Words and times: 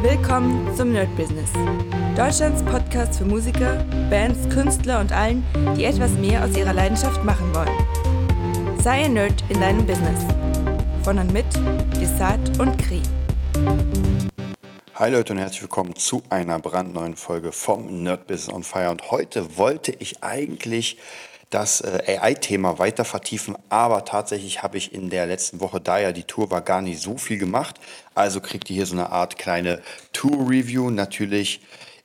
Willkommen 0.00 0.72
zum 0.76 0.92
Nerd 0.92 1.14
Business. 1.16 1.50
Deutschlands 2.16 2.62
Podcast 2.62 3.18
für 3.18 3.24
Musiker, 3.24 3.84
Bands, 4.08 4.48
Künstler 4.48 5.00
und 5.00 5.10
allen, 5.10 5.44
die 5.76 5.82
etwas 5.82 6.12
mehr 6.12 6.44
aus 6.44 6.56
ihrer 6.56 6.72
Leidenschaft 6.72 7.24
machen 7.24 7.52
wollen. 7.52 8.78
Sei 8.80 9.06
ein 9.06 9.14
Nerd 9.14 9.42
in 9.48 9.60
deinem 9.60 9.84
Business. 9.84 10.24
Von 11.02 11.18
und 11.18 11.32
mit 11.32 11.46
Desart 12.00 12.60
und 12.60 12.78
Kri. 12.78 13.02
Hi 14.94 15.10
Leute 15.10 15.32
und 15.32 15.40
herzlich 15.40 15.62
willkommen 15.62 15.96
zu 15.96 16.22
einer 16.30 16.60
brandneuen 16.60 17.16
Folge 17.16 17.50
vom 17.50 18.04
Nerd 18.04 18.28
Business 18.28 18.54
on 18.54 18.62
Fire. 18.62 18.92
Und 18.92 19.10
heute 19.10 19.56
wollte 19.56 19.90
ich 19.98 20.22
eigentlich 20.22 20.96
das 21.50 21.80
äh, 21.80 22.18
AI-Thema 22.20 22.78
weiter 22.78 23.04
vertiefen, 23.04 23.56
aber 23.68 24.04
tatsächlich 24.04 24.62
habe 24.62 24.76
ich 24.76 24.92
in 24.92 25.10
der 25.10 25.26
letzten 25.26 25.60
Woche, 25.60 25.80
da 25.80 25.98
ja 25.98 26.12
die 26.12 26.24
Tour 26.24 26.50
war, 26.50 26.60
gar 26.60 26.82
nicht 26.82 27.00
so 27.00 27.16
viel 27.16 27.38
gemacht. 27.38 27.76
Also 28.14 28.40
kriegt 28.40 28.68
ihr 28.68 28.76
hier 28.76 28.86
so 28.86 28.94
eine 28.94 29.10
Art 29.10 29.38
kleine 29.38 29.80
Tour-Review. 30.12 30.90
Natürlich 30.90 31.60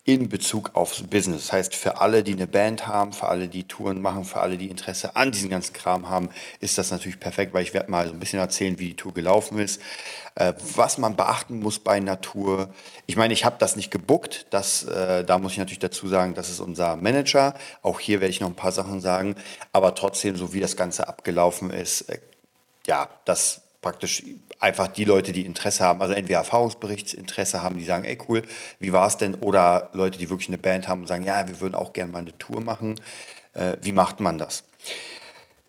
in 0.06 0.28
Bezug 0.28 0.72
aufs 0.76 1.02
Business. 1.04 1.44
Das 1.44 1.54
heißt, 1.54 1.76
für 1.76 2.02
alle, 2.02 2.24
die 2.24 2.34
eine 2.34 2.46
Band 2.46 2.88
haben, 2.88 3.14
für 3.14 3.30
alle, 3.30 3.48
die 3.48 3.64
Touren 3.64 4.02
machen, 4.02 4.26
für 4.26 4.42
alle, 4.42 4.58
die 4.58 4.68
Interesse 4.68 5.16
an 5.16 5.32
diesem 5.32 5.50
ganzen 5.50 5.72
Kram 5.72 6.10
haben, 6.10 6.30
ist 6.60 6.78
das 6.78 6.92
natürlich 6.92 7.22
perfekt, 7.22 7.54
weil 7.54 7.64
ich 7.64 7.74
werde 7.74 7.90
mal 7.90 8.06
so 8.08 8.14
ein 8.14 8.20
bisschen 8.20 8.40
erzählen, 8.40 8.78
wie 8.80 8.90
die 8.90 8.96
Tour 8.98 9.14
gelaufen 9.14 9.60
ist, 9.60 9.82
äh, 10.36 10.54
was 10.76 10.98
man 10.98 11.16
beachten 11.16 11.60
muss 11.60 11.80
bei 11.80 11.94
einer 11.94 12.20
Tour. 12.20 12.74
Ich 13.06 13.16
meine, 13.16 13.34
ich 13.34 13.46
habe 13.46 13.56
das 13.60 13.78
nicht 13.78 13.92
gebuckt, 13.92 14.46
das, 14.50 14.84
äh, 14.84 15.24
da 15.24 15.38
muss 15.38 15.54
ich 15.54 15.58
natürlich 15.58 15.80
dazu 15.80 16.10
sagen, 16.10 16.34
das 16.34 16.50
ist 16.50 16.60
unser 16.60 16.98
Manager. 16.98 17.54
Auch 17.82 18.02
hier 18.02 18.20
werde 18.20 18.32
ich 18.32 18.42
noch 18.42 18.50
ein 18.50 18.56
paar 18.56 18.74
Sachen 18.74 19.00
sagen, 19.00 19.36
aber 19.72 19.96
trotzdem, 19.96 20.36
so 20.36 20.52
wie 20.54 20.60
das 20.60 20.76
Ganze 20.76 21.08
abgelaufen 21.08 21.70
ist, 21.70 22.02
äh, 22.10 22.20
ja, 22.86 23.08
das 23.24 23.63
praktisch 23.84 24.24
einfach 24.60 24.88
die 24.88 25.06
Leute, 25.06 25.32
die 25.32 25.46
Interesse 25.46 25.84
haben, 25.84 26.02
also 26.02 26.16
entweder 26.16 26.40
Erfahrungsberichtsinteresse 26.40 27.62
haben, 27.62 27.78
die 27.78 27.84
sagen, 27.84 28.06
ey 28.06 28.18
cool, 28.28 28.42
wie 28.80 28.92
war 28.92 29.06
es 29.06 29.18
denn? 29.18 29.36
Oder 29.36 29.92
Leute, 29.94 30.18
die 30.18 30.32
wirklich 30.32 30.48
eine 30.48 30.58
Band 30.58 30.88
haben 30.88 31.02
und 31.02 31.08
sagen, 31.08 31.24
ja, 31.24 31.48
wir 31.48 31.62
würden 31.62 31.76
auch 31.76 31.94
gerne 31.94 32.12
mal 32.12 32.20
eine 32.20 32.36
Tour 32.40 32.62
machen. 32.62 33.00
Äh, 33.54 33.78
wie 33.82 33.92
macht 33.92 34.20
man 34.20 34.40
das? 34.40 34.64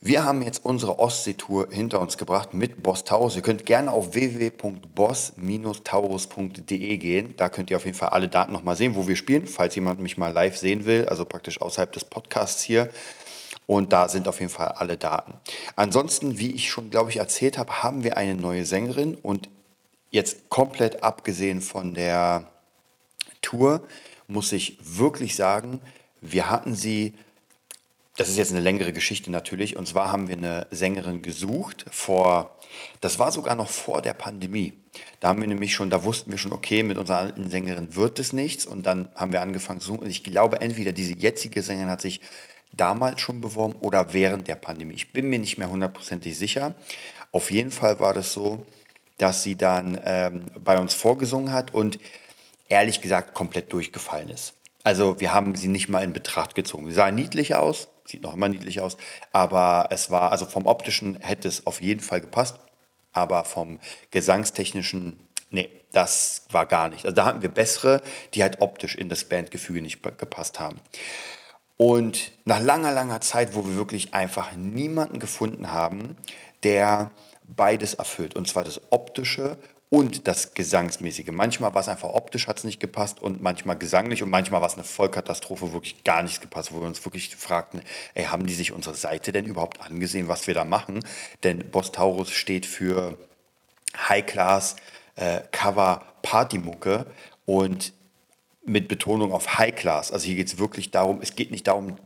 Wir 0.06 0.25
haben 0.25 0.42
jetzt 0.42 0.66
unsere 0.66 0.98
Ostsee-Tour 0.98 1.69
hinter 1.70 1.98
uns 1.98 2.19
gebracht 2.19 2.53
mit 2.53 2.83
Boss 2.83 3.05
Taurus. 3.05 3.36
Ihr 3.36 3.42
könnt 3.42 3.64
gerne 3.64 3.91
auf 3.91 4.12
www.boss-taurus.de 4.12 6.98
gehen. 6.98 7.33
Da 7.38 7.48
könnt 7.48 7.70
ihr 7.70 7.78
auf 7.78 7.86
jeden 7.86 7.97
Fall 7.97 8.10
alle 8.10 8.28
Daten 8.28 8.53
nochmal 8.53 8.77
sehen, 8.77 8.97
wo 8.97 9.08
wir 9.08 9.16
spielen, 9.16 9.47
falls 9.47 9.75
jemand 9.75 10.00
mich 10.00 10.19
mal 10.19 10.31
live 10.31 10.58
sehen 10.58 10.84
will, 10.84 11.08
also 11.08 11.25
praktisch 11.25 11.62
außerhalb 11.62 11.91
des 11.91 12.05
Podcasts 12.05 12.62
hier. 12.62 12.91
Und 13.66 13.92
da 13.92 14.08
sind 14.08 14.28
auf 14.28 14.40
jeden 14.40 14.52
Fall 14.52 14.68
alle 14.68 14.96
Daten. 14.96 15.34
Ansonsten, 15.74 16.38
wie 16.38 16.52
ich 16.52 16.70
schon, 16.70 16.90
glaube 16.90 17.10
ich, 17.10 17.16
erzählt 17.16 17.56
habe, 17.56 17.82
haben 17.82 18.04
wir 18.04 18.16
eine 18.16 18.34
neue 18.34 18.64
Sängerin 18.64 19.14
und 19.14 19.48
jetzt 20.10 20.48
komplett 20.50 21.02
abgesehen 21.02 21.60
von 21.60 21.94
der 21.94 22.48
Tour, 23.42 23.82
muss 24.28 24.52
ich 24.52 24.78
wirklich 24.80 25.34
sagen, 25.36 25.80
wir 26.20 26.50
hatten 26.50 26.74
sie, 26.74 27.14
das 28.16 28.28
ist 28.28 28.38
jetzt 28.38 28.52
eine 28.52 28.60
längere 28.60 28.92
Geschichte 28.92 29.30
natürlich, 29.30 29.76
und 29.76 29.86
zwar 29.88 30.12
haben 30.12 30.28
wir 30.28 30.36
eine 30.36 30.66
Sängerin 30.70 31.22
gesucht 31.22 31.84
vor, 31.90 32.56
das 33.00 33.18
war 33.18 33.32
sogar 33.32 33.54
noch 33.54 33.68
vor 33.70 34.02
der 34.02 34.14
Pandemie. 34.14 34.74
Da 35.20 35.28
haben 35.28 35.40
wir 35.40 35.48
nämlich 35.48 35.74
schon, 35.74 35.90
da 35.90 36.04
wussten 36.04 36.30
wir 36.30 36.38
schon, 36.38 36.52
okay, 36.52 36.82
mit 36.82 36.98
unserer 36.98 37.18
alten 37.18 37.50
Sängerin 37.50 37.94
wird 37.96 38.18
es 38.18 38.32
nichts 38.32 38.66
und 38.66 38.86
dann 38.86 39.08
haben 39.14 39.32
wir 39.32 39.42
angefangen 39.42 39.80
zu 39.80 39.88
suchen. 39.88 40.04
Und 40.04 40.10
ich 40.10 40.22
glaube, 40.24 40.60
entweder 40.60 40.92
diese 40.92 41.14
jetzige 41.14 41.62
Sängerin 41.62 41.90
hat 41.90 42.00
sich 42.00 42.20
damals 42.77 43.20
schon 43.20 43.41
beworben 43.41 43.75
oder 43.80 44.12
während 44.12 44.48
der 44.48 44.56
Pandemie. 44.56 44.94
Ich 44.94 45.12
bin 45.12 45.28
mir 45.28 45.39
nicht 45.39 45.58
mehr 45.58 45.70
hundertprozentig 45.70 46.36
sicher. 46.36 46.75
Auf 47.33 47.50
jeden 47.50 47.70
Fall 47.70 48.00
war 48.00 48.14
das 48.14 48.33
so, 48.33 48.64
dass 49.19 49.42
sie 49.42 49.56
dann 49.56 50.00
ähm, 50.05 50.47
bei 50.62 50.78
uns 50.78 50.94
vorgesungen 50.94 51.53
hat 51.53 51.72
und 51.72 51.98
ehrlich 52.69 53.00
gesagt 53.00 53.34
komplett 53.34 53.72
durchgefallen 53.72 54.28
ist. 54.28 54.55
Also 54.83 55.20
wir 55.20 55.33
haben 55.33 55.55
sie 55.55 55.69
nicht 55.69 55.89
mal 55.89 56.05
in 56.05 56.12
Betracht 56.12 56.55
gezogen. 56.55 56.86
Sie 56.86 56.92
sah 56.92 57.11
niedlich 57.11 57.55
aus, 57.55 57.89
sieht 58.04 58.22
noch 58.22 58.34
immer 58.34 58.48
niedlich 58.48 58.81
aus, 58.81 58.97
aber 59.32 59.88
es 59.91 60.10
war, 60.10 60.31
also 60.31 60.47
vom 60.47 60.66
optischen 60.66 61.16
hätte 61.21 61.48
es 61.48 61.66
auf 61.66 61.81
jeden 61.81 62.00
Fall 62.00 62.21
gepasst, 62.21 62.59
aber 63.12 63.44
vom 63.44 63.78
gesangstechnischen, 64.10 65.19
nee, 65.50 65.71
das 65.93 66.47
war 66.50 66.66
gar 66.66 66.88
nicht. 66.88 67.04
Also 67.04 67.15
da 67.15 67.25
hatten 67.25 67.43
wir 67.43 67.48
bessere, 67.48 68.03
die 68.34 68.43
halt 68.43 68.60
optisch 68.60 68.94
in 68.94 69.09
das 69.09 69.25
Bandgefüge 69.25 69.81
nicht 69.81 70.03
gepasst 70.19 70.60
haben. 70.60 70.81
Und 71.76 72.32
nach 72.44 72.60
langer, 72.60 72.92
langer 72.92 73.20
Zeit, 73.20 73.54
wo 73.54 73.66
wir 73.66 73.76
wirklich 73.76 74.14
einfach 74.14 74.54
niemanden 74.54 75.18
gefunden 75.18 75.72
haben, 75.72 76.16
der 76.62 77.10
beides 77.44 77.94
erfüllt. 77.94 78.36
Und 78.36 78.48
zwar 78.48 78.64
das 78.64 78.80
optische 78.90 79.58
und 79.90 80.26
das 80.26 80.54
Gesangsmäßige. 80.54 81.28
Manchmal 81.30 81.74
war 81.74 81.80
es 81.80 81.88
einfach 81.88 82.08
optisch, 82.08 82.48
hat 82.48 82.58
es 82.58 82.64
nicht 82.64 82.80
gepasst 82.80 83.22
und 83.22 83.42
manchmal 83.42 83.78
gesanglich 83.78 84.22
und 84.22 84.30
manchmal 84.30 84.60
war 84.60 84.68
es 84.68 84.74
eine 84.74 84.82
Vollkatastrophe, 84.82 85.72
wirklich 85.72 86.02
gar 86.02 86.22
nichts 86.22 86.40
gepasst, 86.40 86.72
wo 86.72 86.80
wir 86.80 86.86
uns 86.86 87.04
wirklich 87.04 87.36
fragten, 87.36 87.80
ey, 88.14 88.24
haben 88.24 88.46
die 88.46 88.54
sich 88.54 88.72
unsere 88.72 88.96
Seite 88.96 89.30
denn 89.30 89.44
überhaupt 89.44 89.80
angesehen, 89.80 90.26
was 90.26 90.46
wir 90.46 90.54
da 90.54 90.64
machen? 90.64 91.04
Denn 91.44 91.70
Boss 91.70 91.92
Taurus 91.92 92.30
steht 92.30 92.66
für 92.66 93.18
High 94.08 94.26
Class 94.26 94.76
äh, 95.16 95.42
Cover 95.52 96.04
Partymucke 96.22 97.06
und 97.46 97.92
mit 98.66 98.88
Betonung 98.88 99.32
auf 99.32 99.58
High 99.58 99.75
Class. 99.75 100.12
Also 100.12 100.26
hier 100.26 100.36
geht 100.36 100.48
es 100.48 100.58
wirklich 100.58 100.91
darum, 100.91 101.20
es 101.20 101.36
geht 101.36 101.50
nicht 101.50 101.66
darum, 101.66 101.97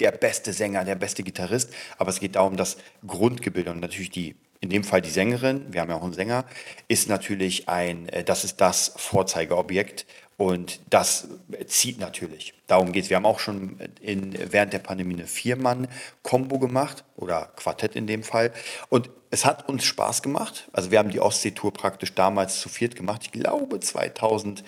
der 0.00 0.12
beste 0.12 0.52
Sänger, 0.52 0.84
der 0.84 0.96
beste 0.96 1.22
Gitarrist, 1.22 1.72
aber 1.98 2.10
es 2.10 2.20
geht 2.20 2.36
darum, 2.36 2.56
das 2.56 2.76
Grundgebilde 3.06 3.70
und 3.70 3.80
natürlich 3.80 4.10
die, 4.10 4.34
in 4.60 4.70
dem 4.70 4.82
Fall 4.82 5.02
die 5.02 5.10
Sängerin, 5.10 5.72
wir 5.72 5.80
haben 5.80 5.90
ja 5.90 5.96
auch 5.96 6.02
einen 6.02 6.14
Sänger, 6.14 6.44
ist 6.88 7.08
natürlich 7.08 7.68
ein, 7.68 8.08
äh, 8.08 8.24
das 8.24 8.44
ist 8.44 8.60
das 8.60 8.92
Vorzeigeobjekt 8.96 10.06
und 10.36 10.80
das 10.90 11.28
zieht 11.66 12.00
natürlich. 12.00 12.54
Darum 12.66 12.90
geht 12.90 13.04
es. 13.04 13.10
Wir 13.10 13.16
haben 13.16 13.26
auch 13.26 13.38
schon 13.38 13.78
in, 14.00 14.36
während 14.50 14.72
der 14.72 14.80
Pandemie 14.80 15.14
eine 15.14 15.28
Vier-Mann-Kombo 15.28 16.58
gemacht 16.58 17.04
oder 17.14 17.52
Quartett 17.54 17.94
in 17.94 18.08
dem 18.08 18.24
Fall. 18.24 18.52
Und 18.88 19.10
es 19.30 19.44
hat 19.44 19.68
uns 19.68 19.84
Spaß 19.84 20.22
gemacht. 20.22 20.68
Also 20.72 20.90
wir 20.90 20.98
haben 20.98 21.10
die 21.10 21.20
Ostsee-Tour 21.20 21.72
praktisch 21.72 22.14
damals 22.14 22.60
zu 22.60 22.68
viert 22.68 22.96
gemacht. 22.96 23.22
Ich 23.24 23.32
glaube 23.32 23.78
2000 23.78 24.64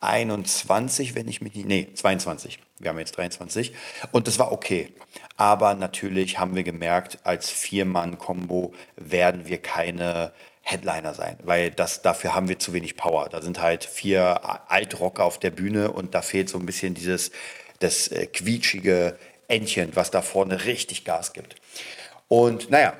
21, 0.00 1.14
wenn 1.14 1.28
ich 1.28 1.40
mich 1.40 1.54
nicht, 1.54 1.66
nee, 1.66 1.88
22. 1.92 2.58
Wir 2.78 2.90
haben 2.90 2.98
jetzt 2.98 3.16
23. 3.16 3.72
Und 4.12 4.28
das 4.28 4.38
war 4.38 4.52
okay. 4.52 4.92
Aber 5.36 5.74
natürlich 5.74 6.38
haben 6.38 6.54
wir 6.54 6.62
gemerkt, 6.62 7.18
als 7.24 7.50
Vier-Mann-Kombo 7.50 8.74
werden 8.96 9.46
wir 9.46 9.58
keine 9.58 10.32
Headliner 10.62 11.14
sein, 11.14 11.38
weil 11.42 11.70
das, 11.70 12.02
dafür 12.02 12.34
haben 12.34 12.48
wir 12.48 12.58
zu 12.58 12.72
wenig 12.74 12.96
Power. 12.96 13.28
Da 13.28 13.40
sind 13.40 13.60
halt 13.60 13.84
vier 13.84 14.70
Altrocker 14.70 15.24
auf 15.24 15.38
der 15.38 15.50
Bühne 15.50 15.90
und 15.90 16.14
da 16.14 16.22
fehlt 16.22 16.48
so 16.48 16.58
ein 16.58 16.66
bisschen 16.66 16.94
dieses, 16.94 17.30
das 17.80 18.08
äh, 18.08 18.26
quietschige 18.26 19.18
Entchen, 19.48 19.96
was 19.96 20.10
da 20.10 20.20
vorne 20.20 20.66
richtig 20.66 21.04
Gas 21.04 21.32
gibt. 21.32 21.56
Und 22.28 22.70
naja, 22.70 22.94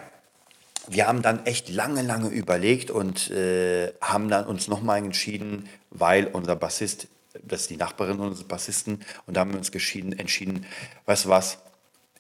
wir 0.91 1.07
haben 1.07 1.23
dann 1.23 1.45
echt 1.47 1.69
lange, 1.69 2.03
lange 2.03 2.29
überlegt 2.29 2.91
und 2.91 3.31
äh, 3.31 3.93
haben 4.01 4.29
dann 4.29 4.47
uns 4.47 4.69
nochmal 4.69 4.99
entschieden, 4.99 5.69
weil 5.91 6.27
unser 6.27 6.57
Bassist, 6.57 7.09
das 7.43 7.63
ist 7.63 7.71
die 7.71 7.77
Nachbarin 7.77 8.21
unseres 8.21 8.47
Bassisten, 8.47 9.05
und 9.27 9.37
da 9.37 9.41
haben 9.41 9.53
wir 9.53 9.59
uns 9.59 9.71
entschieden, 9.71 10.19
entschieden, 10.19 10.67
weißt 11.07 11.27
du 11.27 11.29
was, 11.29 11.59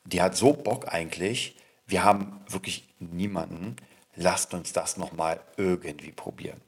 die 0.04 0.22
hat 0.22 0.36
so 0.36 0.52
Bock 0.52 0.92
eigentlich, 0.92 1.56
wir 1.86 2.04
haben 2.04 2.40
wirklich 2.48 2.88
niemanden, 2.98 3.76
lasst 4.16 4.52
uns 4.54 4.72
das 4.72 4.96
nochmal 4.96 5.40
irgendwie 5.56 6.12
probieren. 6.12 6.60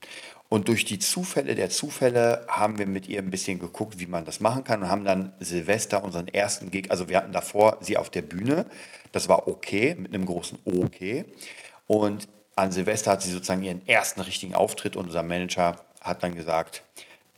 Und 0.49 0.67
durch 0.67 0.85
die 0.85 0.99
Zufälle 0.99 1.55
der 1.55 1.71
Zufälle 1.71 2.45
haben 2.49 2.79
wir 2.79 2.87
mit 2.87 3.09
ihr 3.09 3.21
ein 3.21 3.31
bisschen 3.31 3.61
geguckt, 3.61 4.01
wie 4.01 4.07
man 4.07 4.25
das 4.25 4.41
machen 4.41 4.65
kann 4.65 4.83
und 4.83 4.89
haben 4.89 5.05
dann 5.05 5.33
Silvester 5.39 6.03
unseren 6.03 6.27
ersten 6.27 6.71
Gig, 6.71 6.91
also 6.91 7.09
wir 7.09 7.19
hatten 7.19 7.33
davor 7.33 7.79
sie 7.81 7.97
auf 7.97 8.11
der 8.11 8.23
Bühne, 8.23 8.67
das 9.13 9.29
war 9.29 9.47
okay, 9.47 9.95
mit 9.97 10.13
einem 10.13 10.27
großen 10.27 10.59
Okay. 10.65 11.25
Und 11.91 12.29
an 12.55 12.71
Silvester 12.71 13.11
hat 13.11 13.23
sie 13.23 13.33
sozusagen 13.33 13.65
ihren 13.65 13.85
ersten 13.89 14.21
richtigen 14.21 14.55
Auftritt 14.55 14.95
und 14.95 15.07
unser 15.07 15.25
Manager 15.25 15.75
hat 16.01 16.23
dann 16.23 16.37
gesagt, 16.37 16.85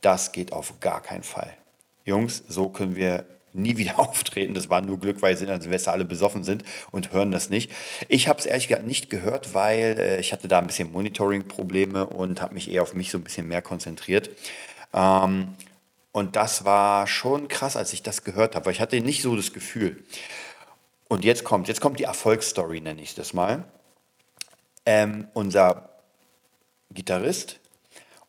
das 0.01 0.31
geht 0.31 0.53
auf 0.53 0.79
gar 0.79 1.01
keinen 1.01 1.23
Fall. 1.23 1.57
Jungs, 2.05 2.43
so 2.47 2.69
können 2.69 2.95
wir 2.95 3.25
nie 3.53 3.77
wieder 3.77 3.97
auftreten. 3.97 4.53
Das 4.53 4.69
war 4.69 4.81
nur 4.81 4.99
Glück, 4.99 5.23
weil 5.23 5.35
sie 5.35 5.47
an 5.49 5.59
Silvester 5.59 5.91
alle 5.91 6.05
besoffen 6.05 6.43
sind 6.43 6.63
und 6.91 7.11
hören 7.13 7.31
das 7.31 7.49
nicht. 7.49 7.71
Ich 8.09 8.27
habe 8.27 8.37
es 8.37 8.45
ehrlich 8.45 8.67
gesagt 8.67 8.85
nicht 8.85 9.09
gehört, 9.09 9.55
weil 9.55 9.97
äh, 9.97 10.19
ich 10.19 10.31
hatte 10.33 10.47
da 10.47 10.59
ein 10.59 10.67
bisschen 10.67 10.91
Monitoring-Probleme 10.91 12.05
und 12.05 12.39
habe 12.39 12.53
mich 12.53 12.69
eher 12.69 12.83
auf 12.83 12.93
mich 12.93 13.09
so 13.09 13.17
ein 13.17 13.23
bisschen 13.23 13.47
mehr 13.47 13.63
konzentriert. 13.63 14.29
Ähm, 14.93 15.55
und 16.11 16.35
das 16.35 16.63
war 16.63 17.07
schon 17.07 17.47
krass, 17.47 17.75
als 17.75 17.91
ich 17.91 18.03
das 18.03 18.23
gehört 18.23 18.55
habe, 18.55 18.67
weil 18.67 18.73
ich 18.73 18.81
hatte 18.81 19.01
nicht 19.01 19.23
so 19.23 19.35
das 19.35 19.51
Gefühl. 19.51 20.03
Und 21.07 21.25
jetzt 21.25 21.43
kommt, 21.43 21.67
jetzt 21.67 21.81
kommt 21.81 21.97
die 21.97 22.03
Erfolgsstory, 22.03 22.81
nenne 22.81 23.01
ich 23.01 23.15
das 23.15 23.33
mal 23.33 23.65
ähm, 24.85 25.27
unser 25.33 25.89
Gitarrist, 26.91 27.59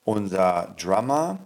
unser 0.04 0.74
Drummer 0.80 1.38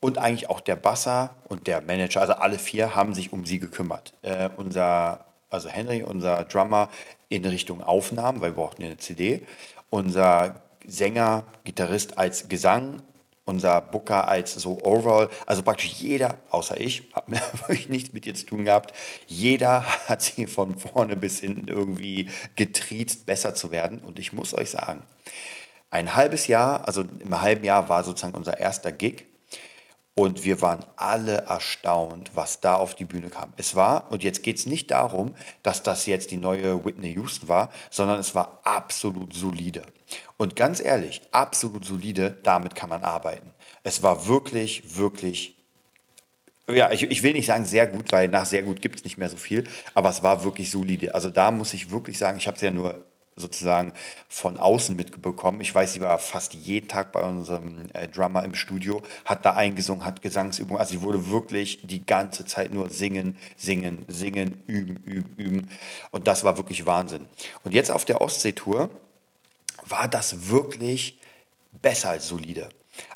und 0.00 0.18
eigentlich 0.18 0.50
auch 0.50 0.60
der 0.60 0.76
Basser 0.76 1.30
und 1.48 1.66
der 1.66 1.80
Manager, 1.80 2.20
also 2.20 2.34
alle 2.34 2.58
vier 2.58 2.94
haben 2.94 3.14
sich 3.14 3.32
um 3.32 3.46
sie 3.46 3.58
gekümmert. 3.58 4.14
Äh, 4.22 4.50
unser, 4.56 5.26
also 5.50 5.68
Henry, 5.68 6.02
unser 6.02 6.44
Drummer 6.44 6.88
in 7.28 7.44
Richtung 7.44 7.82
Aufnahmen, 7.82 8.40
weil 8.40 8.50
wir 8.50 8.56
brauchten 8.56 8.82
eine 8.82 8.96
CD. 8.96 9.46
Unser 9.90 10.62
Sänger, 10.86 11.44
Gitarrist 11.64 12.18
als 12.18 12.48
Gesang 12.48 13.02
unser 13.52 13.82
Booker 13.82 14.28
als 14.28 14.54
so 14.54 14.78
overall, 14.82 15.28
also 15.44 15.62
praktisch 15.62 15.92
jeder, 15.92 16.38
außer 16.50 16.80
ich, 16.80 17.10
hat 17.12 17.24
wirklich 17.68 17.90
nichts 17.90 18.12
mit 18.14 18.26
ihr 18.26 18.34
zu 18.34 18.46
tun 18.46 18.64
gehabt. 18.64 18.94
Jeder 19.26 19.84
hat 20.08 20.22
sie 20.22 20.46
von 20.46 20.78
vorne 20.78 21.16
bis 21.16 21.40
hinten 21.40 21.68
irgendwie 21.68 22.30
getriezt, 22.56 23.26
besser 23.26 23.54
zu 23.54 23.70
werden. 23.70 23.98
Und 23.98 24.18
ich 24.18 24.32
muss 24.32 24.54
euch 24.54 24.70
sagen, 24.70 25.02
ein 25.90 26.14
halbes 26.14 26.46
Jahr, 26.46 26.88
also 26.88 27.02
im 27.02 27.42
halben 27.42 27.64
Jahr 27.64 27.90
war 27.90 28.04
sozusagen 28.04 28.34
unser 28.34 28.58
erster 28.58 28.90
Gig. 28.90 29.26
Und 30.14 30.44
wir 30.44 30.60
waren 30.60 30.84
alle 30.96 31.42
erstaunt, 31.42 32.32
was 32.34 32.60
da 32.60 32.74
auf 32.74 32.94
die 32.94 33.06
Bühne 33.06 33.30
kam. 33.30 33.52
Es 33.56 33.74
war, 33.74 34.10
und 34.12 34.22
jetzt 34.22 34.42
geht 34.42 34.58
es 34.58 34.66
nicht 34.66 34.90
darum, 34.90 35.34
dass 35.62 35.82
das 35.82 36.04
jetzt 36.04 36.30
die 36.30 36.36
neue 36.36 36.84
Whitney 36.84 37.14
Houston 37.14 37.48
war, 37.48 37.70
sondern 37.90 38.18
es 38.18 38.34
war 38.34 38.60
absolut 38.64 39.32
solide. 39.32 39.82
Und 40.36 40.56
ganz 40.56 40.80
ehrlich, 40.80 41.22
absolut 41.30 41.84
solide, 41.84 42.38
damit 42.42 42.74
kann 42.74 42.88
man 42.88 43.02
arbeiten. 43.02 43.50
Es 43.82 44.02
war 44.02 44.26
wirklich, 44.26 44.96
wirklich, 44.96 45.56
ja, 46.68 46.90
ich, 46.90 47.02
ich 47.02 47.22
will 47.22 47.32
nicht 47.32 47.46
sagen 47.46 47.64
sehr 47.64 47.86
gut, 47.86 48.12
weil 48.12 48.28
nach 48.28 48.46
sehr 48.46 48.62
gut 48.62 48.82
gibt 48.82 48.96
es 48.96 49.04
nicht 49.04 49.18
mehr 49.18 49.28
so 49.28 49.36
viel, 49.36 49.64
aber 49.94 50.10
es 50.10 50.22
war 50.22 50.44
wirklich 50.44 50.70
solide. 50.70 51.14
Also 51.14 51.30
da 51.30 51.50
muss 51.50 51.74
ich 51.74 51.90
wirklich 51.90 52.18
sagen, 52.18 52.38
ich 52.38 52.46
habe 52.46 52.56
es 52.56 52.62
ja 52.62 52.70
nur 52.70 53.04
sozusagen 53.36 53.92
von 54.28 54.58
außen 54.58 54.94
mitbekommen. 54.94 55.60
Ich 55.60 55.74
weiß, 55.74 55.94
sie 55.94 56.00
war 56.00 56.18
fast 56.18 56.54
jeden 56.54 56.88
Tag 56.88 57.12
bei 57.12 57.22
unserem 57.22 57.88
äh, 57.94 58.08
Drummer 58.08 58.44
im 58.44 58.54
Studio, 58.54 59.02
hat 59.24 59.44
da 59.44 59.54
eingesungen, 59.54 60.04
hat 60.04 60.22
Gesangsübungen. 60.22 60.80
Also 60.80 60.92
sie 60.92 61.02
wurde 61.02 61.30
wirklich 61.30 61.80
die 61.82 62.04
ganze 62.04 62.44
Zeit 62.44 62.72
nur 62.72 62.90
singen, 62.90 63.36
singen, 63.56 64.04
singen, 64.08 64.62
üben, 64.66 64.96
üben, 65.04 65.34
üben. 65.36 65.68
Und 66.10 66.26
das 66.26 66.44
war 66.44 66.56
wirklich 66.56 66.84
Wahnsinn. 66.86 67.26
Und 67.64 67.72
jetzt 67.72 67.90
auf 67.90 68.04
der 68.04 68.20
Ostseetour 68.20 68.90
war 69.92 70.08
das 70.08 70.48
wirklich 70.48 71.20
besser 71.70 72.10
als 72.10 72.26
solide. 72.26 72.68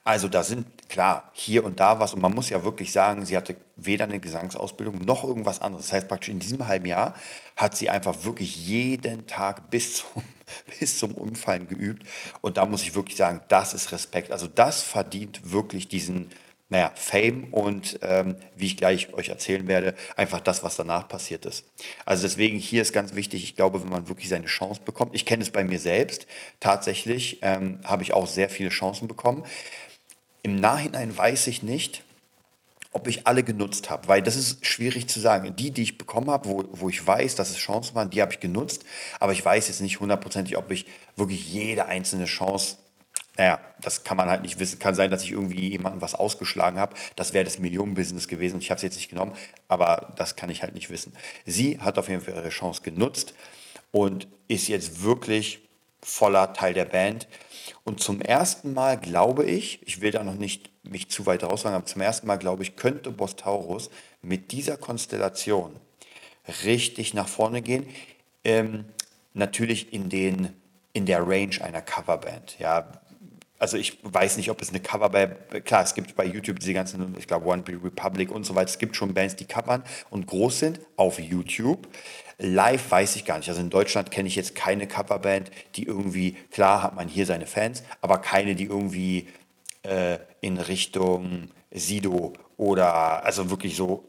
Also 0.05 0.29
da 0.29 0.43
sind 0.43 0.89
klar 0.89 1.31
hier 1.33 1.65
und 1.65 1.81
da 1.81 2.01
was 2.01 2.15
und 2.15 2.23
man 2.23 2.35
muss 2.35 2.49
ja 2.49 2.65
wirklich 2.65 2.93
sagen, 2.93 3.27
sie 3.27 3.37
hatte 3.37 3.57
weder 3.77 4.05
eine 4.05 4.21
Gesangsausbildung 4.21 5.05
noch 5.05 5.25
irgendwas 5.25 5.61
anderes. 5.61 5.87
Das 5.87 5.93
heißt 5.93 6.09
praktisch 6.09 6.31
in 6.31 6.39
diesem 6.39 6.67
halben 6.67 6.87
Jahr 6.87 7.15
hat 7.57 7.77
sie 7.77 7.91
einfach 7.91 8.25
wirklich 8.25 8.57
jeden 8.67 9.27
Tag 9.27 9.69
bis 9.71 9.97
zum, 9.97 10.23
bis 10.79 10.99
zum 10.99 11.13
Umfallen 11.13 11.69
geübt 11.69 12.07
und 12.41 12.57
da 12.57 12.65
muss 12.65 12.83
ich 12.83 12.95
wirklich 12.95 13.17
sagen, 13.17 13.41
das 13.49 13.75
ist 13.75 13.93
Respekt. 13.93 14.31
Also 14.31 14.47
das 14.47 14.83
verdient 14.83 15.51
wirklich 15.51 15.89
diesen 15.89 16.31
naja, 16.69 16.93
Fame 16.97 17.45
und 17.53 17.99
ähm, 18.03 18.37
wie 18.57 18.67
ich 18.67 18.77
gleich 18.77 19.15
euch 19.15 19.29
erzählen 19.29 19.69
werde, 19.69 19.95
einfach 20.17 20.41
das, 20.41 20.65
was 20.65 20.77
danach 20.77 21.07
passiert 21.07 21.47
ist. 21.47 21.65
Also 22.05 22.23
deswegen 22.23 22.59
hier 22.59 22.83
ist 22.83 22.93
ganz 22.93 23.15
wichtig, 23.15 23.45
ich 23.45 23.55
glaube, 23.55 23.83
wenn 23.83 23.89
man 23.89 24.09
wirklich 24.09 24.29
seine 24.29 24.47
Chance 24.47 24.81
bekommt, 24.85 25.15
ich 25.15 25.25
kenne 25.25 25.45
es 25.45 25.51
bei 25.51 25.63
mir 25.63 25.79
selbst, 25.79 26.27
tatsächlich 26.59 27.39
ähm, 27.43 27.79
habe 27.85 28.03
ich 28.03 28.13
auch 28.13 28.27
sehr 28.27 28.49
viele 28.49 28.71
Chancen 28.71 29.07
bekommen. 29.07 29.45
Im 30.43 30.57
Nachhinein 30.57 31.17
weiß 31.17 31.47
ich 31.47 31.63
nicht, 31.63 32.03
ob 32.97 33.07
ich 33.09 33.27
alle 33.27 33.45
genutzt 33.45 33.91
habe, 33.91 34.09
weil 34.09 34.23
das 34.23 34.37
ist 34.37 34.65
schwierig 34.65 35.07
zu 35.07 35.21
sagen. 35.21 35.55
Die, 35.55 35.71
die 35.71 35.83
ich 35.83 35.99
bekommen 35.99 36.31
habe, 36.31 36.49
wo, 36.49 36.65
wo 36.73 36.89
ich 36.89 37.07
weiß, 37.07 37.35
dass 37.35 37.51
es 37.51 37.59
Chancen 37.59 37.95
waren, 37.95 38.11
die 38.11 38.23
habe 38.23 38.33
ich 38.33 38.41
genutzt, 38.41 38.85
aber 39.21 39.33
ich 39.33 39.45
weiß 39.45 39.69
jetzt 39.69 39.83
nicht 39.83 40.01
hundertprozentig, 40.01 40.57
ob 40.57 40.71
ich 40.71 40.87
wirklich 41.15 41.47
jede 41.53 41.87
einzelne 41.87 42.25
Chance 42.25 42.79
naja, 43.37 43.61
das 43.81 44.05
kann 44.05 44.17
man 44.17 44.29
halt 44.29 44.43
nicht 44.43 44.59
wissen. 44.59 44.79
Kann 44.79 44.95
sein, 44.95 45.11
dass 45.11 45.23
ich 45.23 45.33
irgendwie 45.33 45.69
jemandem 45.69 46.01
was 46.01 46.15
ausgeschlagen 46.15 46.79
habe. 46.79 46.95
Das 47.17 47.33
wäre 47.33 47.45
das 47.45 47.59
Millionenbusiness 47.59 48.29
gewesen. 48.29 48.61
Ich 48.61 48.71
habe 48.71 48.77
es 48.77 48.83
jetzt 48.83 48.97
nicht 48.97 49.11
genommen, 49.11 49.33
aber 49.69 50.15
das 50.17 50.37
kann 50.37 50.51
ich 50.51 50.63
halt 50.63 50.75
nicht 50.75 50.91
wissen. 50.91 51.13
Sie 51.45 51.79
hat 51.81 51.99
auf 51.99 52.09
jeden 52.09 52.23
Fall 52.23 52.35
ihre 52.35 52.49
Chance 52.49 52.83
genutzt 52.83 53.35
und 53.91 54.27
ist 54.49 54.69
jetzt 54.69 55.03
wirklich 55.03 55.69
voller 56.01 56.53
Teil 56.53 56.73
der 56.73 56.85
Band. 56.85 57.29
Und 57.85 58.01
zum 58.01 58.21
ersten 58.21 58.73
Mal 58.73 58.99
glaube 58.99 59.45
ich, 59.45 59.87
ich 59.87 60.01
will 60.01 60.13
da 60.13 60.23
noch 60.23 60.37
nicht 60.37 60.71
mich 60.85 61.11
zu 61.11 61.27
weit 61.27 61.43
raussagen, 61.43 61.77
aber 61.77 61.87
zum 61.87 62.01
ersten 62.01 62.27
Mal 62.27 62.37
glaube 62.37 62.63
ich, 62.63 62.77
könnte 62.77 63.11
Bostaurus 63.11 63.91
mit 64.23 64.53
dieser 64.53 64.77
Konstellation 64.77 65.77
richtig 66.65 67.13
nach 67.13 67.29
vorne 67.29 67.61
gehen. 67.61 67.87
Ähm, 68.45 68.87
natürlich 69.35 69.93
in 69.93 70.09
den 70.09 70.53
in 70.93 71.05
der 71.05 71.29
Range 71.29 71.61
einer 71.61 71.83
Coverband. 71.83 72.59
Ja, 72.59 72.91
also 73.59 73.77
ich 73.77 73.99
weiß 74.03 74.37
nicht, 74.37 74.51
ob 74.51 74.61
es 74.61 74.71
eine 74.71 74.81
Coverband, 74.81 75.65
klar, 75.65 75.83
es 75.83 75.95
gibt 75.95 76.15
bei 76.15 76.25
YouTube 76.25 76.59
diese 76.61 76.75
ganzen, 76.75 77.17
ich 77.19 77.27
glaube 77.27 77.47
One 77.47 77.65
Republic 77.67 78.31
und 78.31 78.45
so 78.45 78.55
weiter, 78.55 78.69
es 78.69 78.79
gibt 78.79 78.97
schon 78.97 79.15
Bands, 79.15 79.37
die 79.37 79.47
covern 79.47 79.83
und 80.11 80.27
groß 80.27 80.59
sind 80.59 80.81
auf 80.97 81.19
YouTube. 81.19 81.89
Live 82.39 82.91
weiß 82.91 83.17
ich 83.17 83.25
gar 83.25 83.39
nicht. 83.39 83.49
Also 83.49 83.63
in 83.63 83.71
Deutschland 83.71 84.11
kenne 84.11 84.29
ich 84.29 84.37
jetzt 84.37 84.55
keine 84.55 84.87
Coverband, 84.87 85.51
die 85.75 85.85
irgendwie, 85.85 86.33
klar 86.51 86.83
hat 86.83 86.95
man 86.95 87.09
hier 87.09 87.25
seine 87.25 87.47
Fans, 87.47 87.83
aber 88.03 88.19
keine, 88.19 88.55
die 88.55 88.65
irgendwie 88.65 89.29
äh, 89.83 90.19
in 90.41 90.59
Richtung 90.59 91.51
Sido 91.71 92.35
oder 92.59 93.25
also 93.25 93.51
wirklich 93.51 93.77
so 93.77 94.05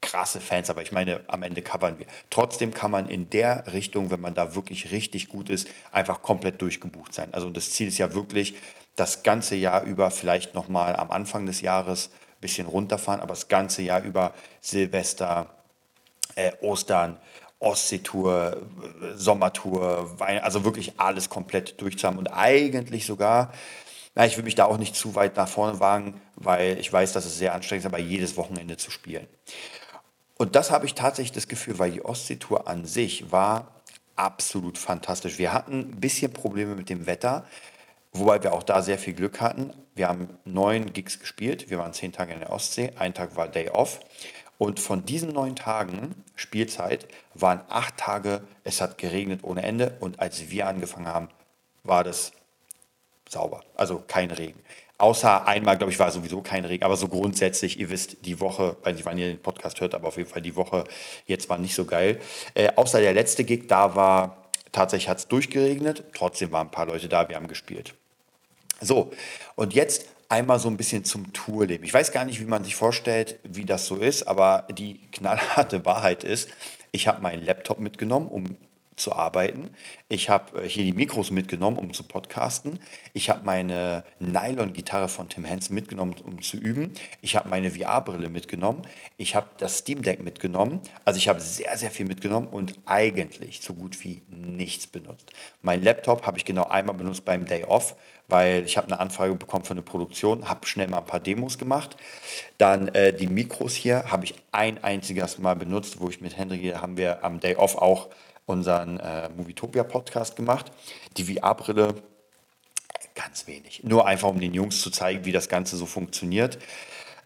krasse 0.00 0.40
Fans, 0.40 0.70
aber 0.70 0.82
ich 0.82 0.92
meine, 0.92 1.20
am 1.26 1.42
Ende 1.42 1.62
covern 1.62 1.98
wir. 1.98 2.06
Trotzdem 2.30 2.72
kann 2.72 2.90
man 2.90 3.08
in 3.08 3.28
der 3.28 3.72
Richtung, 3.72 4.10
wenn 4.10 4.20
man 4.20 4.34
da 4.34 4.54
wirklich 4.54 4.92
richtig 4.92 5.28
gut 5.28 5.50
ist, 5.50 5.68
einfach 5.90 6.22
komplett 6.22 6.62
durchgebucht 6.62 7.12
sein. 7.12 7.34
Also 7.34 7.50
das 7.50 7.72
Ziel 7.72 7.88
ist 7.88 7.98
ja 7.98 8.14
wirklich, 8.14 8.54
das 8.96 9.22
ganze 9.22 9.54
Jahr 9.54 9.82
über, 9.82 10.10
vielleicht 10.10 10.54
nochmal 10.54 10.96
am 10.96 11.10
Anfang 11.10 11.46
des 11.46 11.60
Jahres 11.60 12.08
ein 12.08 12.40
bisschen 12.40 12.66
runterfahren, 12.66 13.20
aber 13.20 13.34
das 13.34 13.48
ganze 13.48 13.82
Jahr 13.82 14.02
über 14.02 14.32
Silvester, 14.60 15.46
äh, 16.34 16.52
Ostern, 16.60 17.18
Ostseetour, 17.58 18.56
Sommertour, 19.14 20.18
Wein, 20.18 20.40
also 20.40 20.64
wirklich 20.64 20.98
alles 20.98 21.30
komplett 21.30 21.80
durchzuhaben 21.80 22.18
und 22.18 22.28
eigentlich 22.28 23.06
sogar, 23.06 23.52
na, 24.14 24.26
ich 24.26 24.36
will 24.36 24.44
mich 24.44 24.54
da 24.54 24.64
auch 24.64 24.78
nicht 24.78 24.94
zu 24.94 25.14
weit 25.14 25.36
nach 25.36 25.48
vorne 25.48 25.80
wagen, 25.80 26.20
weil 26.34 26.78
ich 26.78 26.92
weiß, 26.92 27.12
dass 27.12 27.24
es 27.24 27.38
sehr 27.38 27.54
anstrengend 27.54 27.84
ist, 27.84 27.92
aber 27.92 27.98
jedes 27.98 28.36
Wochenende 28.36 28.76
zu 28.76 28.90
spielen. 28.90 29.26
Und 30.38 30.54
das 30.54 30.70
habe 30.70 30.84
ich 30.84 30.94
tatsächlich 30.94 31.32
das 31.32 31.48
Gefühl, 31.48 31.78
weil 31.78 31.92
die 31.92 32.04
Ostseetour 32.04 32.68
an 32.68 32.84
sich 32.84 33.32
war 33.32 33.68
absolut 34.16 34.76
fantastisch. 34.78 35.38
Wir 35.38 35.52
hatten 35.52 35.80
ein 35.80 36.00
bisschen 36.00 36.32
Probleme 36.32 36.74
mit 36.74 36.90
dem 36.90 37.06
Wetter. 37.06 37.46
Wobei 38.18 38.42
wir 38.42 38.52
auch 38.52 38.62
da 38.62 38.82
sehr 38.82 38.98
viel 38.98 39.14
Glück 39.14 39.40
hatten. 39.40 39.72
Wir 39.94 40.08
haben 40.08 40.28
neun 40.44 40.92
Gigs 40.92 41.18
gespielt. 41.18 41.70
Wir 41.70 41.78
waren 41.78 41.92
zehn 41.92 42.12
Tage 42.12 42.32
in 42.32 42.40
der 42.40 42.50
Ostsee. 42.50 42.92
Ein 42.98 43.14
Tag 43.14 43.36
war 43.36 43.48
Day 43.48 43.70
Off. 43.70 44.00
Und 44.58 44.80
von 44.80 45.04
diesen 45.04 45.32
neun 45.32 45.54
Tagen 45.54 46.14
Spielzeit 46.34 47.06
waren 47.34 47.60
acht 47.68 47.98
Tage, 47.98 48.42
es 48.64 48.80
hat 48.80 48.96
geregnet 48.96 49.40
ohne 49.42 49.62
Ende. 49.62 49.96
Und 50.00 50.20
als 50.20 50.50
wir 50.50 50.66
angefangen 50.66 51.08
haben, 51.08 51.28
war 51.84 52.04
das 52.04 52.32
sauber. 53.28 53.62
Also 53.74 54.02
kein 54.06 54.30
Regen. 54.30 54.58
Außer 54.98 55.46
einmal, 55.46 55.76
glaube 55.76 55.92
ich, 55.92 55.98
war 55.98 56.10
sowieso 56.10 56.40
kein 56.40 56.64
Regen. 56.64 56.84
Aber 56.84 56.96
so 56.96 57.08
grundsätzlich, 57.08 57.78
ihr 57.78 57.90
wisst, 57.90 58.24
die 58.24 58.40
Woche, 58.40 58.76
weiß 58.82 58.96
nicht, 58.96 59.04
wann 59.04 59.18
ihr 59.18 59.26
den 59.26 59.42
Podcast 59.42 59.80
hört, 59.82 59.94
aber 59.94 60.08
auf 60.08 60.16
jeden 60.16 60.30
Fall 60.30 60.40
die 60.40 60.56
Woche 60.56 60.84
jetzt 61.26 61.50
war 61.50 61.58
nicht 61.58 61.74
so 61.74 61.84
geil. 61.84 62.18
Äh, 62.54 62.70
außer 62.76 63.00
der 63.00 63.12
letzte 63.12 63.44
Gig, 63.44 63.68
da 63.68 63.94
war 63.94 64.48
tatsächlich 64.72 65.08
hat 65.10 65.18
es 65.18 65.28
durchgeregnet. 65.28 66.04
Trotzdem 66.14 66.50
waren 66.52 66.68
ein 66.68 66.70
paar 66.70 66.86
Leute 66.86 67.08
da, 67.08 67.28
wir 67.28 67.36
haben 67.36 67.48
gespielt. 67.48 67.94
So, 68.80 69.12
und 69.54 69.74
jetzt 69.74 70.06
einmal 70.28 70.58
so 70.58 70.68
ein 70.68 70.76
bisschen 70.76 71.04
zum 71.04 71.32
Tourleben. 71.32 71.84
Ich 71.84 71.94
weiß 71.94 72.12
gar 72.12 72.24
nicht, 72.24 72.40
wie 72.40 72.44
man 72.44 72.64
sich 72.64 72.76
vorstellt, 72.76 73.38
wie 73.44 73.64
das 73.64 73.86
so 73.86 73.96
ist, 73.96 74.24
aber 74.24 74.66
die 74.70 75.00
knallharte 75.12 75.84
Wahrheit 75.84 76.24
ist, 76.24 76.48
ich 76.92 77.08
habe 77.08 77.20
meinen 77.20 77.44
Laptop 77.44 77.78
mitgenommen, 77.78 78.28
um 78.28 78.56
zu 78.96 79.12
arbeiten. 79.12 79.70
Ich 80.08 80.28
habe 80.30 80.62
äh, 80.62 80.68
hier 80.68 80.84
die 80.84 80.92
Mikros 80.92 81.30
mitgenommen, 81.30 81.76
um 81.76 81.92
zu 81.92 82.02
podcasten. 82.02 82.80
Ich 83.12 83.30
habe 83.30 83.44
meine 83.44 84.04
Nylon-Gitarre 84.18 85.08
von 85.08 85.28
Tim 85.28 85.44
Henson 85.44 85.74
mitgenommen, 85.74 86.14
um 86.24 86.40
zu 86.42 86.56
üben. 86.56 86.92
Ich 87.20 87.36
habe 87.36 87.48
meine 87.48 87.70
VR-Brille 87.70 88.30
mitgenommen. 88.30 88.82
Ich 89.18 89.34
habe 89.34 89.48
das 89.58 89.78
Steam 89.78 90.02
Deck 90.02 90.22
mitgenommen. 90.22 90.80
Also 91.04 91.18
ich 91.18 91.28
habe 91.28 91.40
sehr, 91.40 91.76
sehr 91.76 91.90
viel 91.90 92.06
mitgenommen 92.06 92.48
und 92.48 92.74
eigentlich 92.86 93.60
so 93.60 93.74
gut 93.74 94.02
wie 94.02 94.22
nichts 94.28 94.86
benutzt. 94.86 95.30
Mein 95.62 95.82
Laptop 95.82 96.26
habe 96.26 96.38
ich 96.38 96.44
genau 96.44 96.64
einmal 96.64 96.96
benutzt 96.96 97.24
beim 97.24 97.44
Day 97.44 97.64
Off, 97.64 97.96
weil 98.28 98.64
ich 98.64 98.76
habe 98.76 98.86
eine 98.86 98.98
Anfrage 98.98 99.34
bekommen 99.34 99.64
für 99.64 99.72
eine 99.72 99.82
Produktion, 99.82 100.48
habe 100.48 100.66
schnell 100.66 100.88
mal 100.88 100.98
ein 100.98 101.06
paar 101.06 101.20
Demos 101.20 101.58
gemacht. 101.58 101.96
Dann 102.58 102.88
äh, 102.88 103.12
die 103.12 103.26
Mikros 103.26 103.74
hier 103.74 104.10
habe 104.10 104.24
ich 104.24 104.34
ein 104.52 104.82
einziges 104.82 105.38
Mal 105.38 105.54
benutzt, 105.54 106.00
wo 106.00 106.08
ich 106.08 106.20
mit 106.20 106.36
Henry 106.36 106.72
haben 106.74 106.96
wir 106.96 107.24
am 107.24 107.40
Day 107.40 107.56
Off 107.56 107.76
auch 107.76 108.08
unseren 108.46 108.98
äh, 109.00 109.28
Movietopia 109.36 109.84
Podcast 109.84 110.36
gemacht. 110.36 110.72
Die 111.16 111.24
VR-Brille 111.24 111.94
ganz 113.14 113.46
wenig. 113.46 113.82
Nur 113.82 114.06
einfach, 114.06 114.28
um 114.28 114.40
den 114.40 114.54
Jungs 114.54 114.80
zu 114.80 114.90
zeigen, 114.90 115.24
wie 115.24 115.32
das 115.32 115.48
Ganze 115.48 115.76
so 115.76 115.86
funktioniert. 115.86 116.58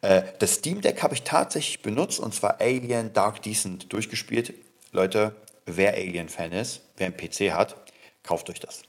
Äh, 0.00 0.22
das 0.38 0.54
Steam 0.54 0.80
Deck 0.80 1.02
habe 1.02 1.14
ich 1.14 1.22
tatsächlich 1.22 1.82
benutzt 1.82 2.20
und 2.20 2.34
zwar 2.34 2.60
Alien 2.60 3.12
Dark 3.12 3.42
Decent 3.42 3.92
durchgespielt. 3.92 4.54
Leute, 4.92 5.36
wer 5.66 5.94
Alien-Fan 5.94 6.52
ist, 6.52 6.80
wer 6.96 7.06
einen 7.06 7.16
PC 7.16 7.52
hat, 7.52 7.76
kauft 8.22 8.48
euch 8.50 8.60
das 8.60 8.82